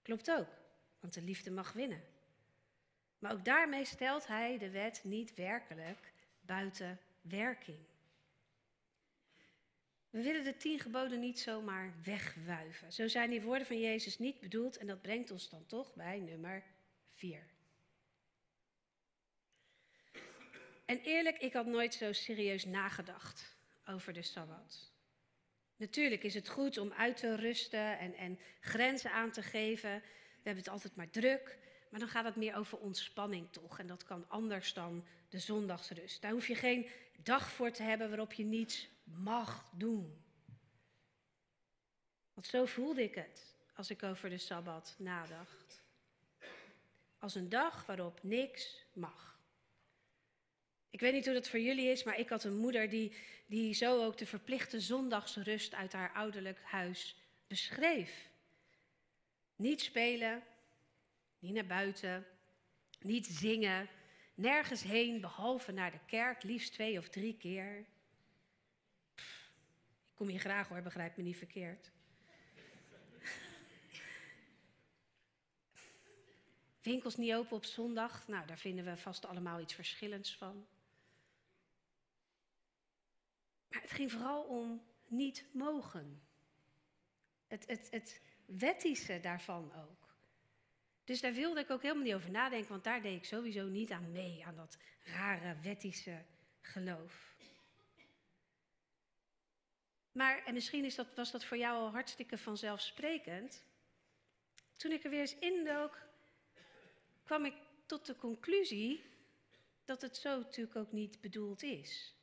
Klopt 0.03 0.31
ook, 0.31 0.49
want 1.01 1.15
de 1.15 1.23
liefde 1.23 1.51
mag 1.51 1.73
winnen. 1.73 2.03
Maar 3.19 3.33
ook 3.33 3.45
daarmee 3.45 3.85
stelt 3.85 4.27
hij 4.27 4.59
de 4.59 4.71
wet 4.71 5.01
niet 5.05 5.35
werkelijk 5.35 6.13
buiten 6.41 7.01
werking. 7.21 7.79
We 10.11 10.23
willen 10.23 10.45
de 10.45 10.57
tien 10.57 10.79
geboden 10.81 11.21
niet 11.21 11.39
zomaar 11.39 11.95
wegwuiven. 12.05 12.93
Zo 12.93 13.09
zijn 13.09 13.31
die 13.31 13.43
woorden 13.43 13.67
van 13.67 13.81
Jezus 13.81 14.19
niet 14.19 14.41
bedoeld 14.41 14.77
en 14.77 14.87
dat 14.87 15.03
brengt 15.03 15.31
ons 15.31 15.49
dan 15.49 15.67
toch 15.67 15.95
bij 15.95 16.21
nummer 16.21 16.65
vier. 17.19 17.47
En 20.85 21.01
eerlijk, 21.01 21.39
ik 21.39 21.53
had 21.53 21.67
nooit 21.67 21.95
zo 21.95 22.13
serieus 22.13 22.65
nagedacht 22.65 23.57
over 23.85 24.13
de 24.13 24.23
Sabbat. 24.23 24.93
Natuurlijk 25.77 26.23
is 26.23 26.35
het 26.35 26.49
goed 26.49 26.79
om 26.79 26.93
uit 26.93 27.17
te 27.17 27.37
rusten 27.37 27.99
en, 27.99 28.15
en 28.15 28.39
grenzen 28.61 29.13
aan 29.13 29.31
te 29.31 29.43
geven. 29.43 29.91
We 30.01 30.45
hebben 30.45 30.65
het 30.65 30.73
altijd 30.73 30.97
maar 30.97 31.11
druk. 31.11 31.59
Maar 31.91 32.01
dan 32.01 32.09
gaat 32.09 32.25
het 32.25 32.37
meer 32.37 32.57
over 32.57 32.79
ontspanning 32.79 33.53
toch. 33.53 33.79
En 33.79 33.87
dat 33.87 34.05
kan 34.05 34.29
anders 34.29 34.73
dan 34.73 35.07
de 35.29 35.39
zondagsrust. 35.39 36.23
Daar 36.23 36.33
hoef 36.33 36.47
je 36.47 36.55
geen 36.55 36.89
dag 37.23 37.51
voor 37.51 37.71
te 37.71 37.83
hebben 37.83 38.09
waarop 38.09 38.33
je 38.33 38.45
niets 38.45 38.89
mag 39.05 39.71
doen. 39.75 40.25
Want 42.35 42.47
zo 42.47 42.65
voelde 42.65 43.03
ik 43.03 43.15
het 43.15 43.57
als 43.75 43.91
ik 43.91 44.03
over 44.03 44.31
de 44.31 44.39
Sabbat 44.39 44.95
nadacht. 44.99 45.78
Als 47.19 47.35
een 47.35 47.49
dag 47.49 47.87
waarop 47.87 48.23
niks 48.23 48.85
mag. 48.93 49.39
Ik 50.91 51.01
weet 51.01 51.13
niet 51.13 51.25
hoe 51.25 51.35
dat 51.35 51.49
voor 51.49 51.61
jullie 51.61 51.91
is, 51.91 52.05
maar 52.05 52.19
ik 52.19 52.29
had 52.29 52.45
een 52.45 52.57
moeder 52.57 52.89
die, 52.89 53.17
die 53.47 53.75
zo 53.75 54.05
ook 54.05 54.17
de 54.17 54.27
verplichte 54.27 54.81
zondagsrust 54.81 55.75
uit 55.75 55.93
haar 55.93 56.13
ouderlijk 56.13 56.63
huis 56.63 57.17
beschreef. 57.47 58.29
Niet 59.57 59.81
spelen, 59.81 60.43
niet 61.39 61.55
naar 61.55 61.67
buiten, 61.67 62.27
niet 63.01 63.27
zingen, 63.27 63.89
nergens 64.35 64.83
heen 64.83 65.21
behalve 65.21 65.73
naar 65.73 65.91
de 65.91 66.01
kerk, 66.07 66.43
liefst 66.43 66.73
twee 66.73 66.99
of 66.99 67.09
drie 67.09 67.37
keer. 67.37 67.79
ik 69.17 70.15
kom 70.15 70.29
hier 70.29 70.41
graag 70.41 70.69
hoor, 70.69 70.83
begrijp 70.83 71.17
me 71.17 71.23
niet 71.23 71.37
verkeerd. 71.37 71.91
Winkels 76.89 77.17
niet 77.17 77.35
open 77.35 77.57
op 77.57 77.65
zondag, 77.65 78.29
nou 78.29 78.47
daar 78.47 78.59
vinden 78.59 78.85
we 78.85 78.97
vast 78.97 79.25
allemaal 79.27 79.61
iets 79.61 79.75
verschillends 79.75 80.37
van. 80.37 80.67
Maar 83.69 83.81
het 83.83 83.91
ging 83.91 84.13
vooral 84.13 84.43
om 84.43 84.83
niet 85.07 85.45
mogen. 85.53 86.23
Het, 87.47 87.67
het, 87.67 87.89
het 87.91 88.21
wettische 88.47 89.21
daarvan 89.21 89.73
ook. 89.75 90.17
Dus 91.05 91.21
daar 91.21 91.33
wilde 91.33 91.61
ik 91.61 91.71
ook 91.71 91.83
helemaal 91.83 92.05
niet 92.05 92.15
over 92.15 92.31
nadenken, 92.31 92.69
want 92.69 92.85
daar 92.85 93.03
deed 93.03 93.17
ik 93.17 93.25
sowieso 93.25 93.67
niet 93.67 93.91
aan 93.91 94.13
mee, 94.13 94.47
aan 94.47 94.57
dat 94.57 94.79
rare 95.05 95.61
wettische 95.61 96.25
geloof. 96.61 97.37
Maar, 100.13 100.45
en 100.45 100.55
misschien 100.55 100.85
is 100.85 100.95
dat, 100.95 101.15
was 101.15 101.31
dat 101.31 101.45
voor 101.45 101.57
jou 101.57 101.77
al 101.77 101.91
hartstikke 101.91 102.39
vanzelfsprekend. 102.39 103.65
Toen 104.77 104.93
ik 104.93 105.05
er 105.05 105.11
weer 105.11 105.21
eens 105.21 105.39
indook, 105.39 106.08
kwam 107.29 107.45
ik 107.45 107.55
tot 107.87 108.07
de 108.07 108.17
conclusie 108.17 109.05
dat 109.85 110.03
het 110.03 110.17
zo 110.17 110.39
natuurlijk 110.39 110.77
ook 110.77 110.93
niet 110.93 111.21
bedoeld 111.21 111.63
is. 111.63 112.15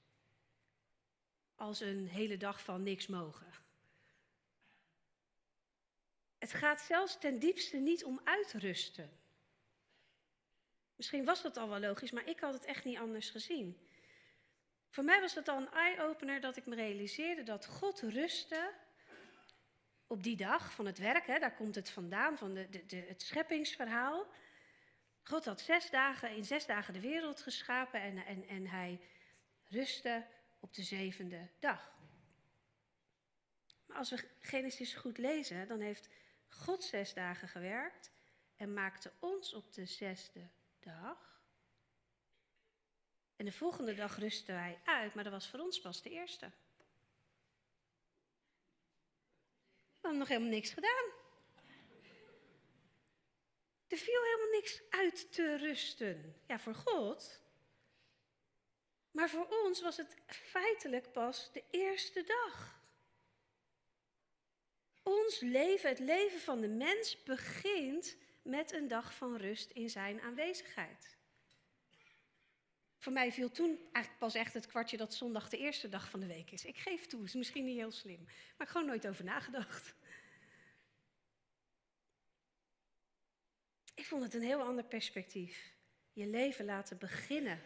Als 1.55 1.79
een 1.79 2.07
hele 2.07 2.37
dag 2.37 2.63
van 2.63 2.83
niks 2.83 3.07
mogen. 3.07 3.53
Het 6.37 6.53
gaat 6.53 6.81
zelfs 6.81 7.19
ten 7.19 7.39
diepste 7.39 7.77
niet 7.77 8.03
om 8.03 8.21
uitrusten. 8.23 9.09
Misschien 10.95 11.25
was 11.25 11.41
dat 11.41 11.57
al 11.57 11.69
wel 11.69 11.79
logisch, 11.79 12.11
maar 12.11 12.29
ik 12.29 12.39
had 12.39 12.53
het 12.53 12.65
echt 12.65 12.85
niet 12.85 12.97
anders 12.97 13.29
gezien. 13.29 13.89
Voor 14.89 15.03
mij 15.03 15.21
was 15.21 15.35
het 15.35 15.47
al 15.47 15.57
een 15.57 15.71
eye-opener 15.71 16.41
dat 16.41 16.57
ik 16.57 16.65
me 16.65 16.75
realiseerde 16.75 17.43
dat 17.43 17.65
God 17.65 18.01
rustte 18.01 18.73
op 20.07 20.23
die 20.23 20.37
dag 20.37 20.71
van 20.71 20.85
het 20.85 20.97
werk. 20.97 21.27
Hè, 21.27 21.39
daar 21.39 21.55
komt 21.55 21.75
het 21.75 21.89
vandaan, 21.89 22.37
van 22.37 22.53
de, 22.53 22.85
de, 22.85 22.95
het 22.95 23.21
scheppingsverhaal. 23.21 24.27
God 25.27 25.45
had 25.45 25.61
zes 25.61 25.89
dagen, 25.89 26.35
in 26.35 26.45
zes 26.45 26.65
dagen 26.65 26.93
de 26.93 26.99
wereld 26.99 27.41
geschapen 27.41 28.01
en, 28.01 28.25
en, 28.25 28.47
en 28.47 28.67
hij 28.67 28.99
rustte 29.67 30.25
op 30.59 30.73
de 30.73 30.83
zevende 30.83 31.49
dag. 31.59 31.93
Maar 33.85 33.97
als 33.97 34.09
we 34.09 34.29
Genesis 34.39 34.93
goed 34.93 35.17
lezen, 35.17 35.67
dan 35.67 35.79
heeft 35.79 36.09
God 36.47 36.83
zes 36.83 37.13
dagen 37.13 37.47
gewerkt 37.47 38.11
en 38.55 38.73
maakte 38.73 39.11
ons 39.19 39.53
op 39.53 39.73
de 39.73 39.85
zesde 39.85 40.49
dag. 40.79 41.41
En 43.35 43.45
de 43.45 43.51
volgende 43.51 43.93
dag 43.93 44.17
rustte 44.17 44.51
hij 44.51 44.79
uit, 44.83 45.13
maar 45.13 45.23
dat 45.23 45.33
was 45.33 45.49
voor 45.49 45.59
ons 45.59 45.81
pas 45.81 46.01
de 46.01 46.09
eerste. 46.09 46.51
We 49.91 50.01
hadden 50.01 50.19
nog 50.19 50.27
helemaal 50.27 50.49
niks 50.49 50.69
gedaan. 50.69 51.24
Er 53.87 53.97
viel 53.97 54.23
helemaal 54.23 54.51
niks 54.51 54.81
uit 54.89 55.33
te 55.33 55.57
rusten. 55.57 56.35
Ja, 56.47 56.59
voor 56.59 56.75
God. 56.75 57.41
Maar 59.11 59.29
voor 59.29 59.47
ons 59.63 59.81
was 59.81 59.97
het 59.97 60.15
feitelijk 60.27 61.11
pas 61.11 61.49
de 61.53 61.63
eerste 61.69 62.23
dag. 62.23 62.83
Ons 65.03 65.39
leven, 65.39 65.89
het 65.89 65.99
leven 65.99 66.39
van 66.39 66.61
de 66.61 66.67
mens, 66.67 67.23
begint 67.23 68.17
met 68.41 68.71
een 68.71 68.87
dag 68.87 69.13
van 69.13 69.35
rust 69.35 69.71
in 69.71 69.89
zijn 69.89 70.21
aanwezigheid. 70.21 71.17
Voor 72.97 73.13
mij 73.13 73.31
viel 73.31 73.51
toen 73.51 73.79
eigenlijk 73.91 74.17
pas 74.17 74.35
echt 74.35 74.53
het 74.53 74.65
kwartje 74.65 74.97
dat 74.97 75.13
zondag 75.13 75.49
de 75.49 75.57
eerste 75.57 75.89
dag 75.89 76.09
van 76.09 76.19
de 76.19 76.27
week 76.27 76.51
is. 76.51 76.65
Ik 76.65 76.77
geef 76.77 77.05
toe, 77.05 77.23
is 77.23 77.33
misschien 77.33 77.65
niet 77.65 77.77
heel 77.77 77.91
slim, 77.91 78.23
maar 78.23 78.67
ik 78.67 78.69
gewoon 78.69 78.87
nooit 78.87 79.07
over 79.07 79.23
nagedacht. 79.23 79.95
Ik 83.95 84.05
vond 84.05 84.23
het 84.23 84.33
een 84.33 84.41
heel 84.41 84.61
ander 84.61 84.83
perspectief. 84.83 85.73
Je 86.13 86.27
leven 86.27 86.65
laten 86.65 86.97
beginnen 86.97 87.61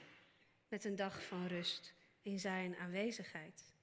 met 0.68 0.84
een 0.84 0.96
dag 0.96 1.24
van 1.24 1.48
rust 1.48 1.94
in 2.22 2.40
zijn 2.40 2.76
aanwezigheid. 2.76 3.74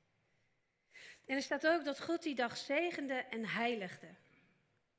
En 1.25 1.37
er 1.37 1.43
staat 1.43 1.67
ook 1.67 1.85
dat 1.85 2.01
God 2.01 2.23
die 2.23 2.35
dag 2.35 2.57
zegende 2.57 3.15
en 3.15 3.45
heiligde. 3.47 4.15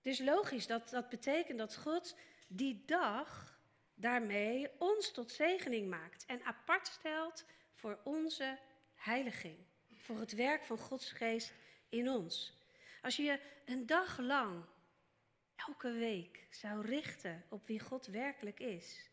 Dus 0.02 0.20
logisch, 0.20 0.68
dat, 0.68 0.90
dat 0.90 1.10
betekent 1.10 1.58
dat 1.58 1.76
God 1.76 2.16
die 2.48 2.84
dag 2.86 3.60
daarmee 3.94 4.70
ons 4.80 5.12
tot 5.12 5.32
zegening 5.32 5.90
maakt 5.90 6.26
en 6.26 6.44
apart 6.44 6.88
stelt 6.88 7.46
voor 7.74 8.00
onze 8.04 8.58
heiliging, 8.96 9.58
voor 9.96 10.20
het 10.20 10.32
werk 10.32 10.64
van 10.64 10.78
Gods 10.78 11.12
geest 11.12 11.54
in 11.90 12.10
ons. 12.10 12.54
Als 13.02 13.16
je 13.16 13.40
een 13.66 13.86
dag 13.86 14.18
lang 14.20 14.66
elke 15.58 15.92
week 15.92 16.48
zou 16.50 16.86
richten 16.86 17.44
op 17.50 17.68
wie 17.68 17.80
God 17.80 18.06
werkelijk 18.06 18.60
is, 18.60 19.10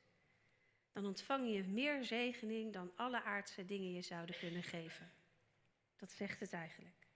dan 0.93 1.07
ontvang 1.07 1.53
je 1.53 1.63
meer 1.63 2.05
zegening 2.05 2.73
dan 2.73 2.93
alle 2.97 3.23
aardse 3.23 3.65
dingen 3.65 3.93
je 3.93 4.03
zouden 4.03 4.39
kunnen 4.39 4.63
geven. 4.63 5.13
Dat 5.97 6.13
zegt 6.13 6.41
het 6.41 6.53
eigenlijk. 6.53 7.07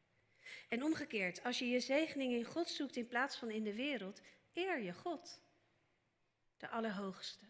En 0.69 0.83
omgekeerd, 0.83 1.45
als 1.45 1.59
je 1.59 1.69
je 1.69 1.81
zegening 1.81 2.33
in 2.33 2.45
God 2.45 2.69
zoekt 2.69 2.97
in 2.97 3.09
plaats 3.09 3.37
van 3.37 3.51
in 3.51 3.65
de 3.65 3.75
wereld, 3.75 4.21
eer 4.53 4.79
je 4.79 4.93
God, 4.93 5.43
de 6.57 6.69
Allerhoogste. 6.69 7.45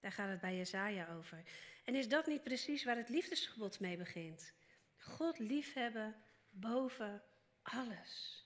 Daar 0.00 0.12
gaat 0.12 0.30
het 0.30 0.40
bij 0.40 0.56
Jezaja 0.56 1.14
over. 1.16 1.42
En 1.84 1.94
is 1.94 2.08
dat 2.08 2.26
niet 2.26 2.42
precies 2.42 2.84
waar 2.84 2.96
het 2.96 3.08
liefdesgebod 3.08 3.80
mee 3.80 3.96
begint? 3.96 4.54
God 4.96 5.38
liefhebben 5.38 6.22
boven 6.48 7.22
alles. 7.62 8.44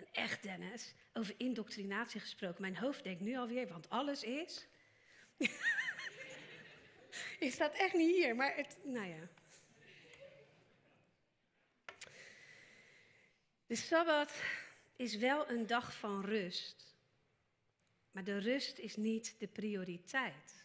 En 0.00 0.06
echt, 0.12 0.42
Dennis, 0.42 0.94
over 1.12 1.34
indoctrinatie 1.36 2.20
gesproken. 2.20 2.60
Mijn 2.60 2.76
hoofd 2.76 3.04
denkt 3.04 3.20
nu 3.20 3.36
alweer, 3.36 3.68
want 3.68 3.88
alles 3.88 4.22
is. 4.22 4.66
Je 7.40 7.50
staat 7.50 7.74
echt 7.74 7.94
niet 7.94 8.16
hier, 8.16 8.36
maar 8.36 8.56
het, 8.56 8.78
nou 8.84 9.06
ja. 9.06 9.28
De 13.66 13.76
Sabbat 13.76 14.42
is 14.96 15.16
wel 15.16 15.50
een 15.50 15.66
dag 15.66 15.96
van 15.96 16.24
rust. 16.24 16.94
Maar 18.10 18.24
de 18.24 18.38
rust 18.38 18.78
is 18.78 18.96
niet 18.96 19.34
de 19.38 19.48
prioriteit. 19.48 20.64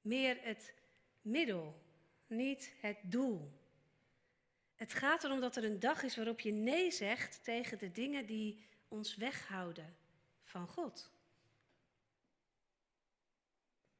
Meer 0.00 0.38
het 0.42 0.74
middel, 1.22 1.82
niet 2.26 2.74
het 2.80 2.98
doel. 3.02 3.50
Het 4.76 4.94
gaat 4.94 5.24
erom 5.24 5.40
dat 5.40 5.56
er 5.56 5.64
een 5.64 5.80
dag 5.80 6.02
is 6.02 6.16
waarop 6.16 6.40
je 6.40 6.52
nee 6.52 6.90
zegt 6.90 7.44
tegen 7.44 7.78
de 7.78 7.92
dingen 7.92 8.26
die 8.26 8.66
ons 8.88 9.14
weghouden 9.14 9.96
van 10.42 10.68
God. 10.68 11.10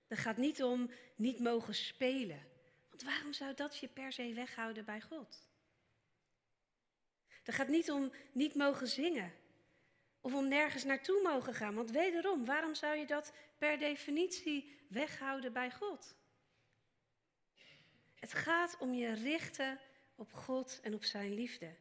Het 0.07 0.19
gaat 0.19 0.37
niet 0.37 0.63
om 0.63 0.91
niet 1.15 1.39
mogen 1.39 1.75
spelen. 1.75 2.47
Want 2.89 3.03
waarom 3.03 3.33
zou 3.33 3.55
dat 3.55 3.77
je 3.77 3.89
per 3.89 4.13
se 4.13 4.33
weghouden 4.33 4.85
bij 4.85 5.01
God? 5.01 5.49
Het 7.43 7.55
gaat 7.55 7.69
niet 7.69 7.91
om 7.91 8.13
niet 8.33 8.55
mogen 8.55 8.89
zingen. 8.89 9.33
Of 10.21 10.35
om 10.35 10.49
nergens 10.49 10.85
naartoe 10.85 11.23
mogen 11.23 11.55
gaan. 11.55 11.75
Want 11.75 11.91
wederom, 11.91 12.45
waarom 12.45 12.75
zou 12.75 12.97
je 12.97 13.07
dat 13.07 13.33
per 13.59 13.79
definitie 13.79 14.79
weghouden 14.89 15.53
bij 15.53 15.71
God? 15.71 16.17
Het 18.15 18.33
gaat 18.33 18.77
om 18.79 18.95
je 18.95 19.15
richten 19.15 19.81
op 20.17 20.33
God 20.33 20.81
en 20.83 20.95
op 20.95 21.05
zijn 21.05 21.35
liefde. 21.35 21.75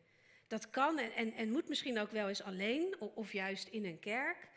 Dat 0.48 0.70
kan 0.70 0.98
en, 0.98 1.34
en, 1.34 1.52
moet 1.52 1.70
misschien 1.70 2.00
ook 2.00 2.12
wel 2.12 2.28
eens 2.28 2.42
alleen 2.42 3.00
of 3.00 3.32
juist 3.32 3.68
in 3.68 3.86
een 3.86 4.00
kerk. 4.00 4.48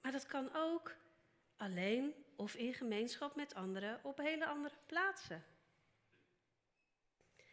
Maar 0.00 0.12
dat 0.12 0.26
kan 0.26 0.54
ook 0.54 0.96
alleen 1.56 2.14
of 2.36 2.54
in 2.54 2.74
gemeenschap 2.74 3.36
met 3.36 3.54
anderen 3.54 4.00
op 4.02 4.18
hele 4.18 4.46
andere 4.46 4.74
plaatsen. 4.86 5.44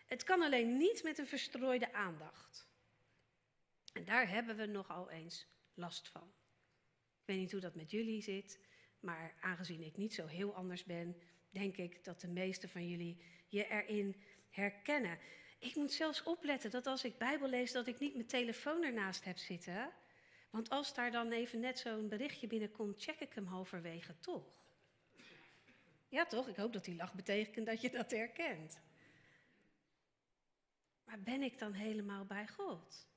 Het 0.06 0.24
kan 0.24 0.42
alleen 0.42 0.78
niet 0.78 1.04
met 1.04 1.18
een 1.18 1.28
verstrooide 1.28 1.94
aandacht. 1.94 2.70
En 3.94 4.06
daar 4.06 4.30
hebben 4.30 4.56
we 4.56 4.66
nogal 4.66 5.10
eens 5.10 5.48
last 5.74 6.08
van. 6.08 6.34
Ik 7.22 7.28
weet 7.28 7.38
niet 7.38 7.52
hoe 7.52 7.62
dat 7.62 7.76
met 7.76 7.92
jullie 7.92 8.22
zit, 8.22 8.60
maar 9.00 9.36
aangezien 9.40 9.84
ik 9.84 9.98
niet 9.98 10.14
zo 10.14 10.26
heel 10.26 10.56
anders 10.56 10.84
ben, 10.84 11.22
denk 11.50 11.78
ik 11.78 12.04
dat 12.04 12.22
de 12.22 12.28
meeste 12.28 12.68
van 12.68 12.88
jullie 12.90 13.24
je 13.48 13.68
erin 13.68 14.24
herkennen. 14.50 15.20
Ik 15.62 15.76
moet 15.76 15.92
zelfs 15.92 16.24
opletten 16.24 16.72
dat 16.72 16.88
als 16.88 17.04
ik 17.04 17.18
Bijbel 17.18 17.48
lees, 17.48 17.72
dat 17.72 17.88
ik 17.88 18.00
niet 18.00 18.14
mijn 18.14 18.28
telefoon 18.28 18.84
ernaast 18.84 19.24
heb 19.24 19.38
zitten. 19.38 19.92
Want 20.50 20.70
als 20.70 20.94
daar 20.94 21.12
dan 21.12 21.32
even 21.32 21.60
net 21.60 21.80
zo'n 21.80 22.08
berichtje 22.08 22.48
binnenkomt, 22.48 23.04
check 23.04 23.20
ik 23.20 23.34
hem 23.34 23.46
halverwege 23.46 24.20
toch. 24.20 24.46
Ja, 26.08 26.26
toch? 26.26 26.48
Ik 26.48 26.56
hoop 26.56 26.74
dat 26.74 26.86
die 26.86 26.96
lach 26.96 27.14
betekent 27.14 27.66
dat 27.66 27.82
je 27.82 27.90
dat 27.90 28.12
herkent. 28.12 28.80
Maar 31.04 31.20
ben 31.20 31.42
ik 31.42 31.60
dan 31.60 31.74
helemaal 31.74 32.26
bij 32.26 32.48
God? 32.48 33.08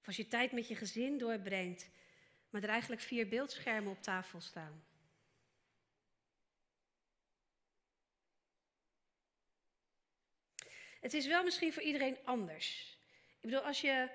Of 0.00 0.06
als 0.06 0.16
je 0.16 0.26
tijd 0.26 0.52
met 0.52 0.68
je 0.68 0.76
gezin 0.76 1.18
doorbrengt, 1.18 1.90
maar 2.50 2.62
er 2.62 2.68
eigenlijk 2.68 3.02
vier 3.02 3.28
beeldschermen 3.28 3.92
op 3.92 4.02
tafel 4.02 4.40
staan. 4.40 4.82
Het 11.02 11.14
is 11.14 11.26
wel 11.26 11.44
misschien 11.44 11.72
voor 11.72 11.82
iedereen 11.82 12.16
anders. 12.24 12.96
Ik 13.40 13.50
bedoel, 13.50 13.60
als 13.60 13.80
je 13.80 14.08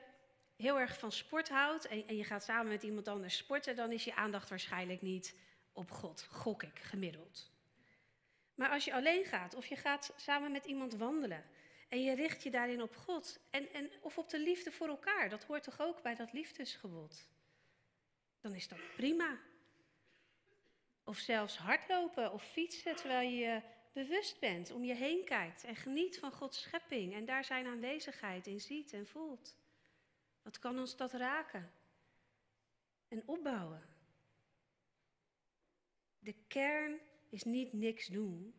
heel 0.56 0.80
erg 0.80 1.00
van 1.00 1.12
sport 1.12 1.50
houdt 1.50 1.88
en, 1.88 2.08
en, 2.08 2.16
je 2.16 2.24
gaat 2.24 2.44
samen 2.44 2.68
met 2.68 2.84
iemand 2.84 3.08
anders 3.08 3.38
sporten, 3.38 3.76
dan 3.76 3.92
is 3.92 4.04
je 4.04 4.16
aandacht 4.16 4.50
waarschijnlijk 4.50 5.02
niet 5.02 5.40
op 5.74 5.92
God, 5.92 6.28
gok 6.32 6.64
ik, 6.64 6.80
gemiddeld. 6.80 7.52
Maar 8.56 8.70
als 8.70 8.86
je 8.86 8.94
alleen 8.94 9.26
gaat 9.26 9.56
of 9.56 9.66
je 9.66 9.76
gaat 9.76 10.14
samen 10.16 10.52
met 10.52 10.66
iemand 10.66 10.94
wandelen 10.94 11.44
en 11.90 12.04
je 12.04 12.16
richt 12.16 12.44
je 12.44 12.50
daarin 12.50 12.82
op 12.82 12.96
God 12.96 13.40
en, 13.50 13.74
en, 13.74 13.92
of 14.02 14.18
op 14.18 14.30
de 14.30 14.40
liefde 14.40 14.72
voor 14.72 14.88
elkaar, 14.88 15.30
dat 15.30 15.44
hoort 15.44 15.64
toch 15.64 15.80
ook 15.80 16.02
bij 16.02 16.16
dat 16.16 16.34
liefdesgebod, 16.34 17.28
dan 18.42 18.54
is 18.54 18.68
dat 18.68 18.80
prima. 18.96 19.38
Of 21.04 21.18
zelfs 21.18 21.58
hardlopen 21.58 22.34
of 22.34 22.44
fietsen 22.44 22.96
terwijl 22.96 23.30
je 23.30 23.38
je 23.38 23.62
bewust 23.94 24.40
bent, 24.40 24.72
om 24.72 24.84
je 24.84 24.94
heen 24.94 25.26
kijkt 25.26 25.64
en 25.64 25.76
geniet 25.76 26.20
van 26.20 26.32
Gods 26.32 26.62
schepping 26.62 27.14
en 27.14 27.26
daar 27.26 27.44
zijn 27.44 27.66
aanwezigheid 27.66 28.48
in 28.48 28.62
ziet 28.62 28.94
en 28.94 29.08
voelt. 29.08 29.56
Wat 30.42 30.60
kan 30.60 30.80
ons 30.80 30.96
dat 30.98 31.14
raken 31.14 31.72
en 33.08 33.24
opbouwen? 33.26 33.82
De 36.20 36.36
kern 36.48 37.00
is 37.30 37.44
niet 37.44 37.74
niks 37.74 38.08
doen. 38.08 38.56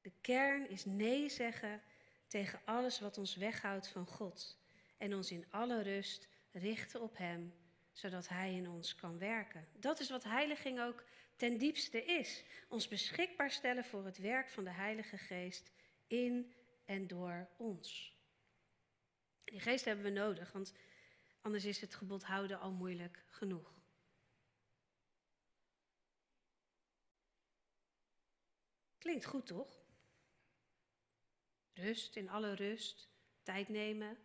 De 0.00 0.12
kern 0.20 0.68
is 0.68 0.84
nee 0.84 1.28
zeggen 1.28 1.82
tegen 2.26 2.60
alles 2.64 3.00
wat 3.00 3.18
ons 3.18 3.36
weghoudt 3.36 3.88
van 3.88 4.06
God 4.06 4.58
en 4.96 5.14
ons 5.14 5.30
in 5.30 5.44
alle 5.50 5.82
rust 5.82 6.28
richten 6.50 7.00
op 7.00 7.16
Hem, 7.16 7.54
zodat 7.92 8.28
Hij 8.28 8.54
in 8.54 8.68
ons 8.68 8.94
kan 8.94 9.18
werken. 9.18 9.68
Dat 9.72 10.00
is 10.00 10.10
wat 10.10 10.24
heiliging 10.24 10.80
ook 10.80 11.04
ten 11.36 11.58
diepste 11.58 12.04
is. 12.04 12.44
Ons 12.68 12.88
beschikbaar 12.88 13.50
stellen 13.50 13.84
voor 13.84 14.04
het 14.04 14.18
werk 14.18 14.48
van 14.48 14.64
de 14.64 14.70
Heilige 14.70 15.18
Geest 15.18 15.70
in 16.06 16.54
en 16.84 17.06
door 17.06 17.48
ons. 17.56 18.14
Die 19.44 19.60
geest 19.60 19.84
hebben 19.84 20.04
we 20.04 20.10
nodig, 20.10 20.52
want 20.52 20.74
anders 21.40 21.64
is 21.64 21.80
het 21.80 21.94
gebod 21.94 22.24
houden 22.24 22.60
al 22.60 22.72
moeilijk 22.72 23.24
genoeg. 23.28 23.74
Klinkt 28.98 29.24
goed, 29.24 29.46
toch? 29.46 29.84
Rust, 31.72 32.16
in 32.16 32.28
alle 32.28 32.52
rust, 32.54 33.10
tijd 33.42 33.68
nemen, 33.68 34.18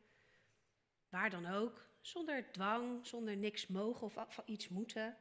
waar 1.09 1.29
dan 1.29 1.45
ook, 1.45 1.87
zonder 2.01 2.51
dwang, 2.51 3.07
zonder 3.07 3.37
niks 3.37 3.67
mogen 3.67 4.05
of 4.07 4.41
iets 4.45 4.67
moeten. 4.67 5.17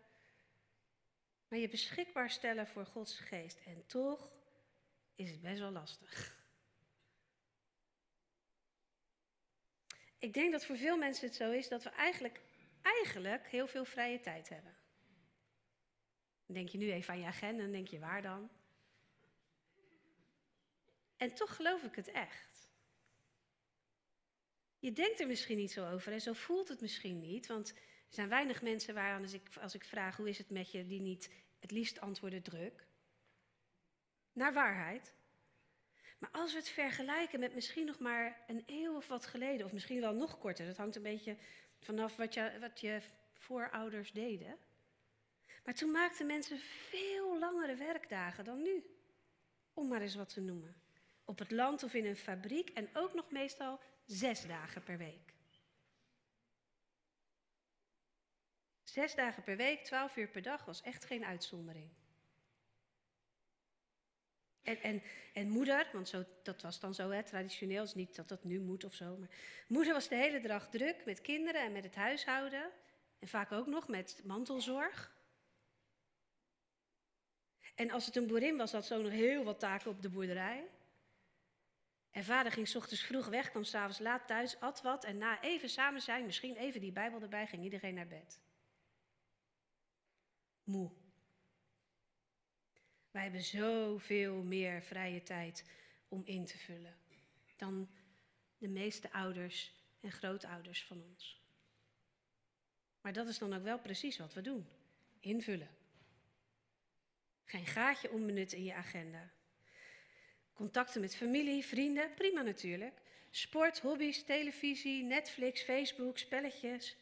Maar 1.51 1.59
je 1.59 1.69
beschikbaar 1.69 2.31
stellen 2.31 2.67
voor 2.67 2.87
Gods 2.87 3.19
geest. 3.19 3.61
En 3.65 3.87
toch 3.87 4.33
is 5.15 5.31
het 5.31 5.41
best 5.41 5.59
wel 5.59 5.71
lastig. 5.71 6.39
Ik 10.19 10.33
denk 10.33 10.53
dat 10.53 10.65
voor 10.65 10.77
veel 10.77 10.97
mensen 10.97 11.27
het 11.27 11.37
zo 11.37 11.51
is 11.51 11.69
dat 11.69 11.83
we 11.83 11.91
eigenlijk, 11.91 12.41
eigenlijk 12.83 13.47
heel 13.47 13.67
veel 13.67 13.85
vrije 13.85 14.21
tijd 14.21 14.49
hebben. 14.49 14.77
Denk 16.47 16.69
je 16.69 16.79
nu 16.79 16.93
even 16.93 17.13
aan 17.13 17.21
je 17.21 17.27
agenda 17.27 17.63
en 17.63 17.73
denk 17.73 17.89
je 17.89 17.99
waar 17.99 18.23
dan? 18.23 18.51
En 21.17 21.35
toch 21.35 21.57
geloof 21.57 21.83
ik 21.83 21.95
het 21.95 22.11
echt. 22.11 22.69
Je 24.79 24.93
denkt 24.93 25.21
er 25.21 25.27
misschien 25.27 25.57
niet 25.57 25.73
zo 25.73 25.91
over 25.91 26.13
en 26.13 26.21
zo 26.21 26.33
voelt 26.33 26.69
het 26.69 26.81
misschien 26.81 27.21
niet, 27.21 27.47
want 27.47 27.75
er 28.11 28.17
zijn 28.17 28.29
weinig 28.29 28.63
mensen 28.63 28.95
waar 28.95 29.21
als 29.21 29.33
ik, 29.33 29.49
als 29.61 29.75
ik 29.75 29.85
vraag 29.85 30.17
hoe 30.17 30.29
is 30.29 30.39
het 30.39 30.51
met 30.51 30.71
je, 30.71 30.87
die 30.87 31.01
niet 31.01 31.31
het 31.59 31.71
liefst 31.71 32.01
antwoorden 32.01 32.43
druk. 32.43 32.87
Naar 34.33 34.53
waarheid. 34.53 35.15
Maar 36.19 36.31
als 36.33 36.53
we 36.53 36.59
het 36.59 36.69
vergelijken 36.69 37.41
met 37.41 37.55
misschien 37.55 37.87
nog 37.87 37.99
maar 37.99 38.45
een 38.47 38.63
eeuw 38.67 38.97
of 38.97 39.09
wat 39.09 39.27
geleden, 39.27 39.67
of 39.67 39.73
misschien 39.73 40.01
wel 40.01 40.15
nog 40.15 40.39
korter, 40.39 40.67
dat 40.67 40.77
hangt 40.77 40.97
een 40.97 41.03
beetje 41.03 41.37
vanaf 41.79 42.17
wat 42.17 42.35
je, 42.35 42.57
wat 42.61 42.81
je 42.81 43.01
voorouders 43.33 44.13
deden. 44.13 44.59
Maar 45.65 45.75
toen 45.75 45.91
maakten 45.91 46.27
mensen 46.27 46.59
veel 46.59 47.39
langere 47.39 47.75
werkdagen 47.75 48.45
dan 48.45 48.63
nu, 48.63 48.85
om 49.75 49.89
maar 49.89 50.01
eens 50.01 50.15
wat 50.15 50.29
te 50.29 50.41
noemen. 50.41 50.75
Op 51.25 51.39
het 51.39 51.51
land 51.51 51.83
of 51.83 51.95
in 51.95 52.07
een 52.07 52.17
fabriek 52.17 52.71
en 52.71 52.89
ook 52.93 53.15
nog 53.15 53.31
meestal 53.31 53.81
zes 54.07 54.47
dagen 54.47 54.83
per 54.83 54.99
week. 54.99 55.35
Zes 58.91 59.15
dagen 59.15 59.43
per 59.43 59.57
week, 59.57 59.85
twaalf 59.85 60.17
uur 60.17 60.29
per 60.29 60.43
dag 60.43 60.65
was 60.65 60.83
echt 60.83 61.05
geen 61.05 61.25
uitzondering. 61.25 61.89
En, 64.63 64.83
en, 64.83 65.03
en 65.33 65.49
moeder, 65.49 65.91
want 65.93 66.09
zo, 66.09 66.25
dat 66.43 66.63
was 66.63 66.81
dan 66.81 66.95
zo 66.95 67.11
hè, 67.11 67.23
traditioneel, 67.23 67.83
is 67.83 67.95
niet 67.95 68.17
dat 68.17 68.29
dat 68.29 68.45
nu 68.45 68.61
moet 68.61 68.85
of 68.85 68.95
zo. 68.95 69.17
Maar 69.17 69.29
moeder 69.69 69.93
was 69.93 70.09
de 70.09 70.15
hele 70.15 70.41
dag 70.41 70.69
druk 70.69 71.05
met 71.05 71.21
kinderen 71.21 71.63
en 71.63 71.73
met 71.73 71.85
het 71.85 71.95
huishouden. 71.95 72.71
En 73.19 73.29
vaak 73.29 73.53
ook 73.53 73.67
nog 73.67 73.89
met 73.89 74.21
mantelzorg. 74.25 75.17
En 77.75 77.91
als 77.91 78.07
het 78.07 78.17
een 78.17 78.27
boerin 78.27 78.57
was, 78.57 78.73
had 78.73 78.87
ze 78.87 78.95
ook 78.95 79.03
nog 79.03 79.13
heel 79.13 79.45
wat 79.45 79.61
taken 79.61 79.91
op 79.91 80.03
de 80.03 80.11
boerderij. 80.11 80.69
En 82.11 82.25
vader 82.25 82.53
ging 82.53 82.69
s 82.69 82.75
ochtends 82.75 83.03
vroeg 83.03 83.27
weg, 83.27 83.51
kwam 83.51 83.65
s'avonds 83.65 83.99
laat 83.99 84.27
thuis, 84.27 84.61
at 84.61 84.83
wat. 84.83 85.05
En 85.05 85.19
na 85.19 85.43
even 85.43 85.69
samen 85.69 86.01
zijn, 86.01 86.25
misschien 86.25 86.57
even 86.57 86.81
die 86.81 86.93
Bijbel 86.93 87.23
erbij, 87.23 87.47
ging 87.47 87.63
iedereen 87.63 87.95
naar 87.95 88.07
bed. 88.07 88.41
Moe. 90.71 90.91
Wij 93.11 93.23
hebben 93.23 93.43
zoveel 93.43 94.43
meer 94.43 94.83
vrije 94.83 95.23
tijd 95.23 95.65
om 96.09 96.23
in 96.25 96.45
te 96.45 96.59
vullen 96.59 96.97
dan 97.57 97.91
de 98.59 98.69
meeste 98.69 99.13
ouders 99.13 99.73
en 100.01 100.13
grootouders 100.13 100.85
van 100.85 101.03
ons. 101.11 101.41
Maar 103.01 103.13
dat 103.13 103.29
is 103.29 103.39
dan 103.39 103.53
ook 103.53 103.63
wel 103.63 103.79
precies 103.79 104.19
wat 104.19 104.35
we 104.35 104.41
doen: 104.41 104.67
invullen. 105.21 105.71
Geen 107.45 107.67
gaatje 107.67 108.11
onbenut 108.11 108.53
in 108.53 108.65
je 108.65 108.75
agenda. 108.75 109.31
Contacten 110.53 111.01
met 111.01 111.17
familie, 111.17 111.65
vrienden, 111.65 112.15
prima 112.15 112.43
natuurlijk. 112.43 113.01
Sport, 113.31 113.81
hobby's, 113.81 114.25
televisie, 114.25 115.05
Netflix, 115.05 115.63
Facebook, 115.63 116.19
spelletjes. 116.19 116.97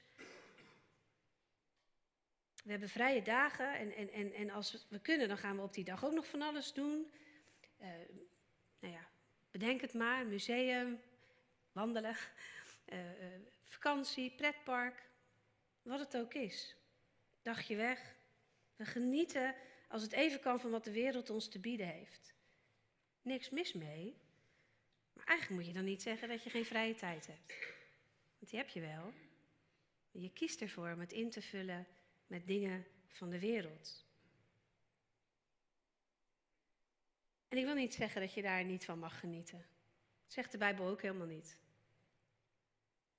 We 2.68 2.74
hebben 2.74 2.92
vrije 2.92 3.22
dagen 3.22 3.78
en, 3.78 3.94
en, 3.94 4.12
en, 4.12 4.32
en 4.32 4.50
als 4.50 4.86
we 4.88 5.00
kunnen, 5.00 5.28
dan 5.28 5.38
gaan 5.38 5.56
we 5.56 5.62
op 5.62 5.74
die 5.74 5.84
dag 5.84 6.04
ook 6.04 6.12
nog 6.12 6.26
van 6.26 6.42
alles 6.42 6.72
doen. 6.72 7.10
Uh, 7.80 7.86
nou 8.80 8.94
ja, 8.94 9.08
bedenk 9.50 9.80
het 9.80 9.94
maar, 9.94 10.26
museum, 10.26 11.00
wandelen, 11.72 12.16
uh, 12.92 12.98
uh, 13.22 13.40
vakantie, 13.64 14.30
pretpark, 14.30 15.08
wat 15.82 15.98
het 15.98 16.16
ook 16.16 16.34
is. 16.34 16.76
Dagje 17.42 17.76
weg. 17.76 18.14
We 18.76 18.84
genieten 18.84 19.54
als 19.88 20.02
het 20.02 20.12
even 20.12 20.40
kan 20.40 20.60
van 20.60 20.70
wat 20.70 20.84
de 20.84 20.92
wereld 20.92 21.30
ons 21.30 21.48
te 21.48 21.58
bieden 21.58 21.86
heeft. 21.86 22.34
Niks 23.22 23.50
mis 23.50 23.72
mee. 23.72 24.16
Maar 25.12 25.26
eigenlijk 25.26 25.60
moet 25.60 25.70
je 25.70 25.76
dan 25.76 25.88
niet 25.88 26.02
zeggen 26.02 26.28
dat 26.28 26.42
je 26.42 26.50
geen 26.50 26.64
vrije 26.64 26.94
tijd 26.94 27.26
hebt. 27.26 27.54
Want 28.38 28.50
die 28.50 28.58
heb 28.58 28.68
je 28.68 28.80
wel. 28.80 29.12
Je 30.10 30.32
kiest 30.32 30.60
ervoor 30.60 30.92
om 30.92 31.00
het 31.00 31.12
in 31.12 31.30
te 31.30 31.42
vullen 31.42 31.86
met 32.28 32.46
dingen 32.46 32.86
van 33.08 33.30
de 33.30 33.38
wereld. 33.38 34.06
En 37.48 37.58
ik 37.58 37.64
wil 37.64 37.74
niet 37.74 37.94
zeggen 37.94 38.20
dat 38.20 38.34
je 38.34 38.42
daar 38.42 38.64
niet 38.64 38.84
van 38.84 38.98
mag 38.98 39.20
genieten. 39.20 39.58
Dat 40.24 40.32
zegt 40.32 40.52
de 40.52 40.58
Bijbel 40.58 40.86
ook 40.86 41.02
helemaal 41.02 41.26
niet. 41.26 41.58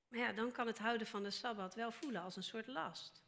Maar 0.07 0.19
ja, 0.19 0.33
dan 0.33 0.51
kan 0.51 0.67
het 0.67 0.77
houden 0.77 1.07
van 1.07 1.23
de 1.23 1.31
Sabbat 1.31 1.75
wel 1.75 1.91
voelen 1.91 2.21
als 2.21 2.35
een 2.35 2.43
soort 2.43 2.67
last. 2.67 3.23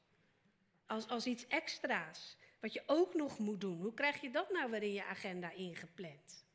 Als, 0.85 1.07
als 1.07 1.25
iets 1.25 1.47
extra's, 1.47 2.37
wat 2.59 2.73
je 2.73 2.83
ook 2.85 3.13
nog 3.13 3.39
moet 3.39 3.61
doen. 3.61 3.81
Hoe 3.81 3.93
krijg 3.93 4.21
je 4.21 4.31
dat 4.31 4.49
nou 4.49 4.71
weer 4.71 4.83
in 4.83 4.93
je 4.93 5.05
agenda 5.05 5.51
ingepland? 5.51 6.45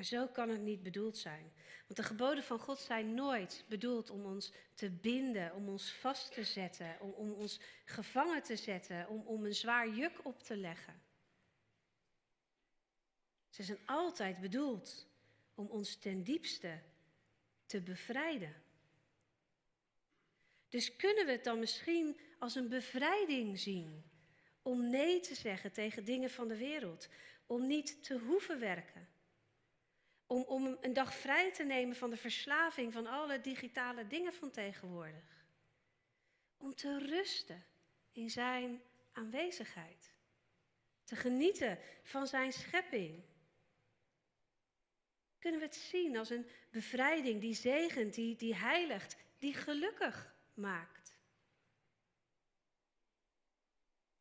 Maar 0.00 0.08
zo 0.08 0.26
kan 0.26 0.48
het 0.48 0.60
niet 0.60 0.82
bedoeld 0.82 1.18
zijn. 1.18 1.52
Want 1.86 1.96
de 1.96 2.02
geboden 2.02 2.44
van 2.44 2.58
God 2.58 2.78
zijn 2.78 3.14
nooit 3.14 3.64
bedoeld 3.68 4.10
om 4.10 4.24
ons 4.24 4.52
te 4.74 4.90
binden, 4.90 5.54
om 5.54 5.68
ons 5.68 5.92
vast 5.92 6.32
te 6.32 6.44
zetten, 6.44 7.00
om, 7.00 7.10
om 7.10 7.32
ons 7.32 7.60
gevangen 7.84 8.42
te 8.42 8.56
zetten, 8.56 9.08
om, 9.08 9.22
om 9.26 9.44
een 9.44 9.54
zwaar 9.54 9.88
juk 9.88 10.20
op 10.22 10.42
te 10.42 10.56
leggen. 10.56 11.02
Ze 13.48 13.62
zijn 13.62 13.78
altijd 13.86 14.40
bedoeld 14.40 15.06
om 15.54 15.66
ons 15.66 15.96
ten 15.96 16.24
diepste 16.24 16.82
te 17.66 17.80
bevrijden. 17.80 18.62
Dus 20.68 20.96
kunnen 20.96 21.26
we 21.26 21.32
het 21.32 21.44
dan 21.44 21.58
misschien 21.58 22.20
als 22.38 22.54
een 22.54 22.68
bevrijding 22.68 23.58
zien 23.58 24.04
om 24.62 24.90
nee 24.90 25.20
te 25.20 25.34
zeggen 25.34 25.72
tegen 25.72 26.04
dingen 26.04 26.30
van 26.30 26.48
de 26.48 26.56
wereld, 26.56 27.08
om 27.46 27.66
niet 27.66 28.04
te 28.04 28.18
hoeven 28.18 28.58
werken, 28.58 29.08
om, 30.30 30.42
om 30.42 30.78
een 30.80 30.92
dag 30.92 31.14
vrij 31.14 31.52
te 31.52 31.64
nemen 31.64 31.96
van 31.96 32.10
de 32.10 32.16
verslaving 32.16 32.92
van 32.92 33.06
alle 33.06 33.40
digitale 33.40 34.06
dingen 34.06 34.32
van 34.32 34.50
tegenwoordig. 34.50 35.44
Om 36.56 36.74
te 36.74 36.98
rusten 36.98 37.64
in 38.12 38.30
zijn 38.30 38.82
aanwezigheid. 39.12 40.14
Te 41.04 41.16
genieten 41.16 41.78
van 42.02 42.26
zijn 42.26 42.52
schepping. 42.52 43.24
Kunnen 45.38 45.60
we 45.60 45.66
het 45.66 45.74
zien 45.74 46.16
als 46.16 46.30
een 46.30 46.46
bevrijding 46.70 47.40
die 47.40 47.54
zegent, 47.54 48.14
die, 48.14 48.36
die 48.36 48.54
heiligt, 48.54 49.16
die 49.38 49.54
gelukkig 49.54 50.34
maakt? 50.54 51.18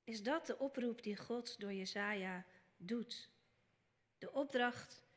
Is 0.03 0.23
dat 0.23 0.45
de 0.45 0.57
oproep 0.57 1.03
die 1.03 1.17
God 1.17 1.59
door 1.59 1.73
Jezaja 1.73 2.45
doet? 2.77 3.29
De 4.17 4.31
opdracht 4.31 5.07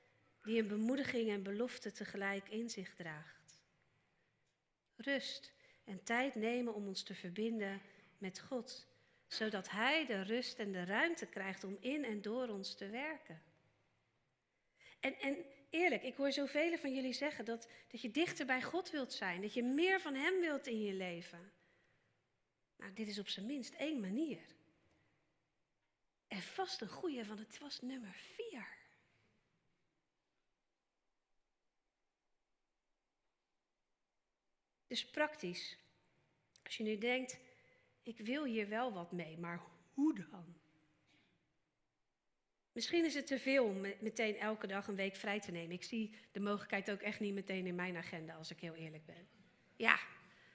die 0.42 0.61
een 0.61 0.68
bemoediging 0.68 1.31
en 1.31 1.42
belofte 1.42 1.92
tegelijk 1.92 2.48
in 2.48 2.70
zich 2.70 2.94
draagt. 2.94 3.61
Rust 4.96 5.52
en 5.85 6.02
tijd 6.02 6.35
nemen 6.35 6.74
om 6.74 6.87
ons 6.87 7.02
te 7.02 7.14
verbinden 7.14 7.81
met 8.18 8.40
God, 8.40 8.87
zodat 9.26 9.70
Hij 9.70 10.07
de 10.07 10.22
rust 10.22 10.59
en 10.59 10.72
de 10.72 10.85
ruimte 10.85 11.26
krijgt 11.26 11.64
om 11.64 11.76
in 11.81 12.05
en 12.05 12.22
door 12.22 12.48
ons 12.48 12.74
te 12.74 12.88
werken. 12.88 13.42
En, 15.00 15.18
en 15.18 15.44
eerlijk, 15.70 16.02
ik 16.02 16.16
hoor 16.16 16.33
zoveel 16.33 16.78
van 16.78 16.94
jullie 16.94 17.12
zeggen 17.12 17.44
dat, 17.44 17.68
dat 17.88 18.00
je 18.00 18.11
dichter 18.11 18.46
bij 18.46 18.62
God 18.62 18.90
wilt 18.90 19.12
zijn, 19.12 19.40
dat 19.40 19.55
je 19.55 19.62
meer 19.62 20.00
van 20.00 20.14
Hem 20.14 20.40
wilt 20.40 20.66
in 20.66 20.83
je 20.83 20.92
leven. 20.92 21.52
Nou, 22.76 22.92
dit 22.92 23.09
is 23.09 23.18
op 23.18 23.28
zijn 23.28 23.46
minst 23.46 23.74
één 23.74 24.00
manier. 24.00 24.40
En 26.28 26.42
vast 26.42 26.81
een 26.81 26.88
goede, 26.88 27.26
want 27.26 27.38
het 27.38 27.59
was 27.59 27.81
nummer 27.81 28.14
vier. 28.14 28.82
Dus 34.92 35.05
praktisch. 35.05 35.76
Als 36.64 36.76
je 36.76 36.83
nu 36.83 36.98
denkt, 36.98 37.38
ik 38.02 38.18
wil 38.18 38.44
hier 38.44 38.68
wel 38.68 38.92
wat 38.92 39.12
mee, 39.12 39.38
maar 39.38 39.61
hoe 39.94 40.14
dan? 40.14 40.57
Misschien 42.72 43.05
is 43.05 43.14
het 43.14 43.26
te 43.26 43.38
veel 43.38 43.64
om 43.64 43.81
meteen 43.81 44.37
elke 44.37 44.66
dag 44.66 44.87
een 44.87 44.94
week 44.94 45.16
vrij 45.16 45.40
te 45.40 45.50
nemen. 45.50 45.74
Ik 45.74 45.83
zie 45.83 46.14
de 46.33 46.40
mogelijkheid 46.40 46.90
ook 46.90 47.00
echt 47.00 47.20
niet 47.20 47.35
meteen 47.35 47.66
in 47.66 47.74
mijn 47.74 47.96
agenda, 47.96 48.35
als 48.35 48.50
ik 48.50 48.61
heel 48.61 48.74
eerlijk 48.74 49.07
ben. 49.07 49.28
Ja, 49.76 49.98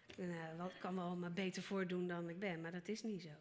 ik 0.07 0.17
uh, 0.17 0.65
kan 0.79 0.95
wel 0.95 1.15
me 1.15 1.29
beter 1.29 1.63
voordoen 1.63 2.07
dan 2.07 2.29
ik 2.29 2.39
ben, 2.39 2.61
maar 2.61 2.71
dat 2.71 2.87
is 2.87 3.03
niet 3.03 3.21
zo. 3.21 3.35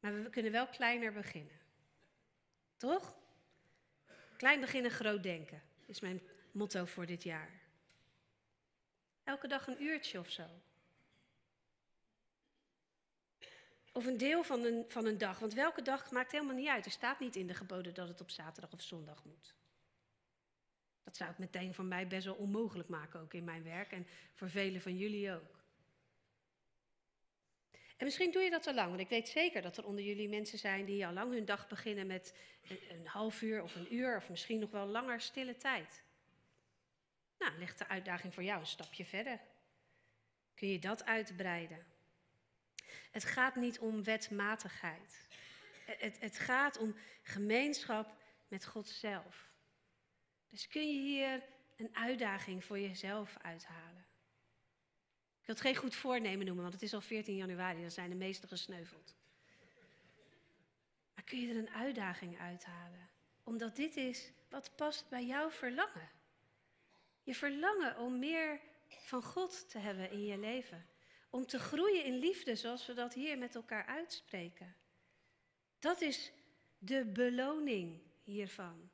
Maar 0.00 0.22
we 0.22 0.30
kunnen 0.30 0.52
wel 0.52 0.66
kleiner 0.66 1.12
beginnen. 1.12 1.60
Toch? 2.76 3.16
Klein 4.36 4.60
beginnen, 4.60 4.90
groot 4.90 5.22
denken, 5.22 5.62
is 5.86 6.00
mijn 6.00 6.20
motto 6.56 6.84
voor 6.84 7.06
dit 7.06 7.22
jaar. 7.22 7.50
Elke 9.24 9.48
dag 9.48 9.66
een 9.66 9.82
uurtje 9.82 10.18
of 10.18 10.30
zo. 10.30 10.46
Of 13.92 14.06
een 14.06 14.16
deel 14.16 14.42
van 14.42 14.64
een, 14.64 14.84
van 14.88 15.06
een 15.06 15.18
dag. 15.18 15.38
Want 15.38 15.54
welke 15.54 15.82
dag 15.82 16.10
maakt 16.10 16.32
helemaal 16.32 16.54
niet 16.54 16.68
uit. 16.68 16.84
Er 16.84 16.90
staat 16.90 17.20
niet 17.20 17.36
in 17.36 17.46
de 17.46 17.54
geboden 17.54 17.94
dat 17.94 18.08
het 18.08 18.20
op 18.20 18.30
zaterdag 18.30 18.72
of 18.72 18.82
zondag 18.82 19.24
moet. 19.24 19.54
Dat 21.04 21.16
zou 21.16 21.30
het 21.30 21.38
meteen 21.38 21.74
voor 21.74 21.84
mij 21.84 22.06
best 22.06 22.24
wel 22.24 22.34
onmogelijk 22.34 22.88
maken, 22.88 23.20
ook 23.20 23.34
in 23.34 23.44
mijn 23.44 23.62
werk. 23.62 23.92
En 23.92 24.06
voor 24.34 24.50
velen 24.50 24.80
van 24.80 24.96
jullie 24.96 25.32
ook. 25.32 25.64
En 27.96 28.04
misschien 28.04 28.32
doe 28.32 28.42
je 28.42 28.50
dat 28.50 28.66
al 28.66 28.74
lang, 28.74 28.88
want 28.88 29.00
ik 29.00 29.08
weet 29.08 29.28
zeker 29.28 29.62
dat 29.62 29.76
er 29.76 29.86
onder 29.86 30.04
jullie 30.04 30.28
mensen 30.28 30.58
zijn 30.58 30.84
die 30.84 31.06
al 31.06 31.12
lang 31.12 31.32
hun 31.32 31.44
dag 31.44 31.68
beginnen 31.68 32.06
met 32.06 32.34
een, 32.68 32.78
een 32.90 33.06
half 33.06 33.42
uur 33.42 33.62
of 33.62 33.74
een 33.74 33.94
uur 33.94 34.16
of 34.16 34.30
misschien 34.30 34.58
nog 34.58 34.70
wel 34.70 34.86
langer 34.86 35.20
stille 35.20 35.56
tijd. 35.56 36.04
Nou, 37.38 37.58
ligt 37.58 37.78
de 37.78 37.88
uitdaging 37.88 38.34
voor 38.34 38.42
jou 38.42 38.60
een 38.60 38.66
stapje 38.66 39.04
verder. 39.04 39.40
Kun 40.54 40.68
je 40.68 40.78
dat 40.78 41.04
uitbreiden? 41.04 41.86
Het 43.10 43.24
gaat 43.24 43.56
niet 43.56 43.78
om 43.78 44.04
wetmatigheid. 44.04 45.28
Het, 45.84 46.20
het 46.20 46.38
gaat 46.38 46.78
om 46.78 46.96
gemeenschap 47.22 48.16
met 48.48 48.66
God 48.66 48.88
zelf. 48.88 49.50
Dus 50.48 50.68
kun 50.68 50.94
je 50.94 51.00
hier 51.00 51.42
een 51.76 51.96
uitdaging 51.96 52.64
voor 52.64 52.78
jezelf 52.78 53.36
uithalen? 53.42 54.06
Ik 55.40 55.46
wil 55.46 55.54
het 55.54 55.60
geen 55.60 55.76
goed 55.76 55.94
voornemen 55.94 56.46
noemen, 56.46 56.62
want 56.62 56.74
het 56.74 56.82
is 56.82 56.94
al 56.94 57.00
14 57.00 57.36
januari, 57.36 57.80
dan 57.80 57.90
zijn 57.90 58.10
de 58.10 58.16
meesten 58.16 58.48
gesneuveld. 58.48 59.16
Maar 61.14 61.24
kun 61.24 61.40
je 61.40 61.48
er 61.48 61.56
een 61.56 61.70
uitdaging 61.70 62.38
uithalen? 62.38 63.08
Omdat 63.42 63.76
dit 63.76 63.96
is 63.96 64.32
wat 64.48 64.76
past 64.76 65.08
bij 65.08 65.26
jouw 65.26 65.50
verlangen. 65.50 66.10
Je 67.26 67.34
verlangen 67.34 67.96
om 67.98 68.18
meer 68.18 68.60
van 68.88 69.22
God 69.22 69.70
te 69.70 69.78
hebben 69.78 70.10
in 70.10 70.24
je 70.24 70.38
leven. 70.38 70.86
Om 71.30 71.46
te 71.46 71.58
groeien 71.58 72.04
in 72.04 72.18
liefde, 72.18 72.56
zoals 72.56 72.86
we 72.86 72.94
dat 72.94 73.14
hier 73.14 73.38
met 73.38 73.54
elkaar 73.54 73.86
uitspreken. 73.86 74.76
Dat 75.78 76.00
is 76.00 76.32
de 76.78 77.04
beloning 77.04 78.02
hiervan. 78.22 78.90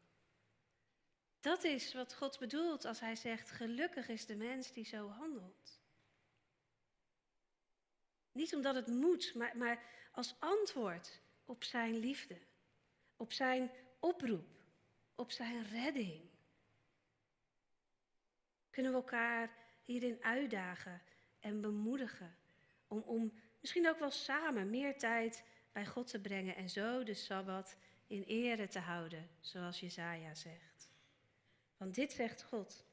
Dat 1.40 1.64
is 1.64 1.94
wat 1.94 2.14
God 2.14 2.38
bedoelt 2.38 2.84
als 2.84 3.00
hij 3.00 3.16
zegt: 3.16 3.50
gelukkig 3.50 4.08
is 4.08 4.26
de 4.26 4.36
mens 4.36 4.72
die 4.72 4.84
zo 4.84 5.08
handelt. 5.08 5.80
Niet 8.32 8.54
omdat 8.54 8.74
het 8.74 8.86
moet, 8.86 9.34
maar, 9.34 9.56
maar 9.56 9.84
als 10.12 10.34
antwoord 10.38 11.20
op 11.44 11.64
zijn 11.64 11.96
liefde, 11.96 12.38
op 13.16 13.32
zijn 13.32 13.70
oproep, 13.98 14.64
op 15.14 15.30
zijn 15.30 15.64
redding. 15.68 16.31
Kunnen 18.72 18.92
we 18.92 18.98
elkaar 18.98 19.50
hierin 19.82 20.22
uitdagen 20.22 21.02
en 21.40 21.60
bemoedigen 21.60 22.36
om, 22.88 23.02
om 23.06 23.32
misschien 23.60 23.88
ook 23.88 23.98
wel 23.98 24.10
samen 24.10 24.70
meer 24.70 24.98
tijd 24.98 25.44
bij 25.72 25.86
God 25.86 26.06
te 26.06 26.20
brengen 26.20 26.56
en 26.56 26.70
zo 26.70 27.02
de 27.02 27.14
Sabbat 27.14 27.76
in 28.06 28.22
ere 28.22 28.68
te 28.68 28.78
houden, 28.78 29.28
zoals 29.40 29.80
Jezaja 29.80 30.34
zegt. 30.34 30.90
Want 31.76 31.94
dit 31.94 32.12
zegt 32.12 32.42
God. 32.42 32.84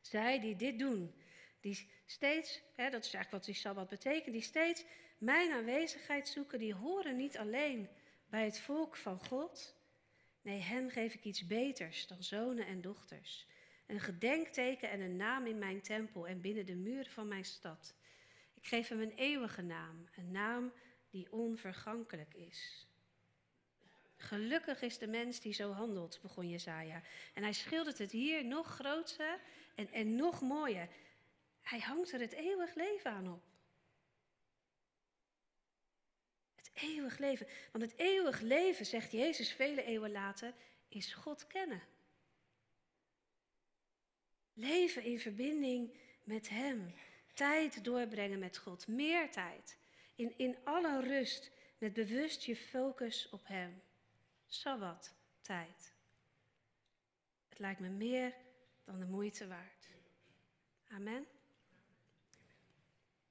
Zij 0.00 0.40
die 0.40 0.56
dit 0.56 0.78
doen, 0.78 1.14
die 1.60 1.90
steeds, 2.06 2.62
hè, 2.74 2.90
dat 2.90 3.04
is 3.04 3.14
eigenlijk 3.14 3.30
wat 3.30 3.44
die 3.44 3.54
Sabbat 3.54 3.88
betekent, 3.88 4.34
die 4.34 4.42
steeds 4.42 4.84
mijn 5.18 5.52
aanwezigheid 5.52 6.28
zoeken, 6.28 6.58
die 6.58 6.74
horen 6.74 7.16
niet 7.16 7.38
alleen 7.38 7.88
bij 8.26 8.44
het 8.44 8.60
volk 8.60 8.96
van 8.96 9.18
God. 9.18 9.76
Nee, 10.42 10.60
hen 10.60 10.90
geef 10.90 11.14
ik 11.14 11.24
iets 11.24 11.46
beters 11.46 12.06
dan 12.06 12.22
zonen 12.22 12.66
en 12.66 12.80
dochters. 12.80 13.46
Een 13.92 14.00
gedenkteken 14.00 14.90
en 14.90 15.00
een 15.00 15.16
naam 15.16 15.46
in 15.46 15.58
mijn 15.58 15.80
tempel 15.80 16.26
en 16.26 16.40
binnen 16.40 16.66
de 16.66 16.74
muren 16.74 17.10
van 17.10 17.28
mijn 17.28 17.44
stad. 17.44 17.94
Ik 18.54 18.66
geef 18.66 18.88
hem 18.88 19.00
een 19.00 19.14
eeuwige 19.14 19.62
naam, 19.62 20.08
een 20.16 20.30
naam 20.30 20.72
die 21.10 21.32
onvergankelijk 21.32 22.34
is. 22.34 22.86
Gelukkig 24.16 24.82
is 24.82 24.98
de 24.98 25.06
mens 25.06 25.40
die 25.40 25.52
zo 25.52 25.72
handelt, 25.72 26.18
begon 26.22 26.48
Jezaja. 26.48 27.02
En 27.34 27.42
hij 27.42 27.52
schildert 27.52 27.98
het 27.98 28.10
hier 28.10 28.44
nog 28.44 28.66
groter 28.66 29.40
en, 29.74 29.92
en 29.92 30.16
nog 30.16 30.40
mooier. 30.40 30.88
Hij 31.62 31.80
hangt 31.80 32.12
er 32.12 32.20
het 32.20 32.32
eeuwig 32.32 32.74
leven 32.74 33.10
aan 33.10 33.32
op. 33.32 33.42
Het 36.54 36.70
eeuwig 36.74 37.18
leven. 37.18 37.46
Want 37.72 37.84
het 37.84 37.98
eeuwig 37.98 38.40
leven, 38.40 38.86
zegt 38.86 39.12
Jezus 39.12 39.52
vele 39.52 39.84
eeuwen 39.84 40.12
later, 40.12 40.54
is 40.88 41.14
God 41.14 41.46
kennen. 41.46 41.91
Leven 44.54 45.02
in 45.02 45.20
verbinding 45.20 45.98
met 46.24 46.48
Hem. 46.48 46.94
Tijd 47.34 47.84
doorbrengen 47.84 48.38
met 48.38 48.58
God. 48.58 48.86
Meer 48.86 49.30
tijd. 49.30 49.78
In, 50.14 50.34
in 50.36 50.56
alle 50.64 51.00
rust. 51.00 51.50
Met 51.78 51.92
bewust 51.92 52.42
je 52.42 52.56
focus 52.56 53.28
op 53.30 53.46
Hem. 53.46 53.82
Sabbat, 54.46 55.14
tijd. 55.40 55.92
Het 57.48 57.58
lijkt 57.58 57.80
me 57.80 57.88
meer 57.88 58.34
dan 58.84 58.98
de 58.98 59.06
moeite 59.06 59.46
waard. 59.46 59.88
Amen. 60.88 61.26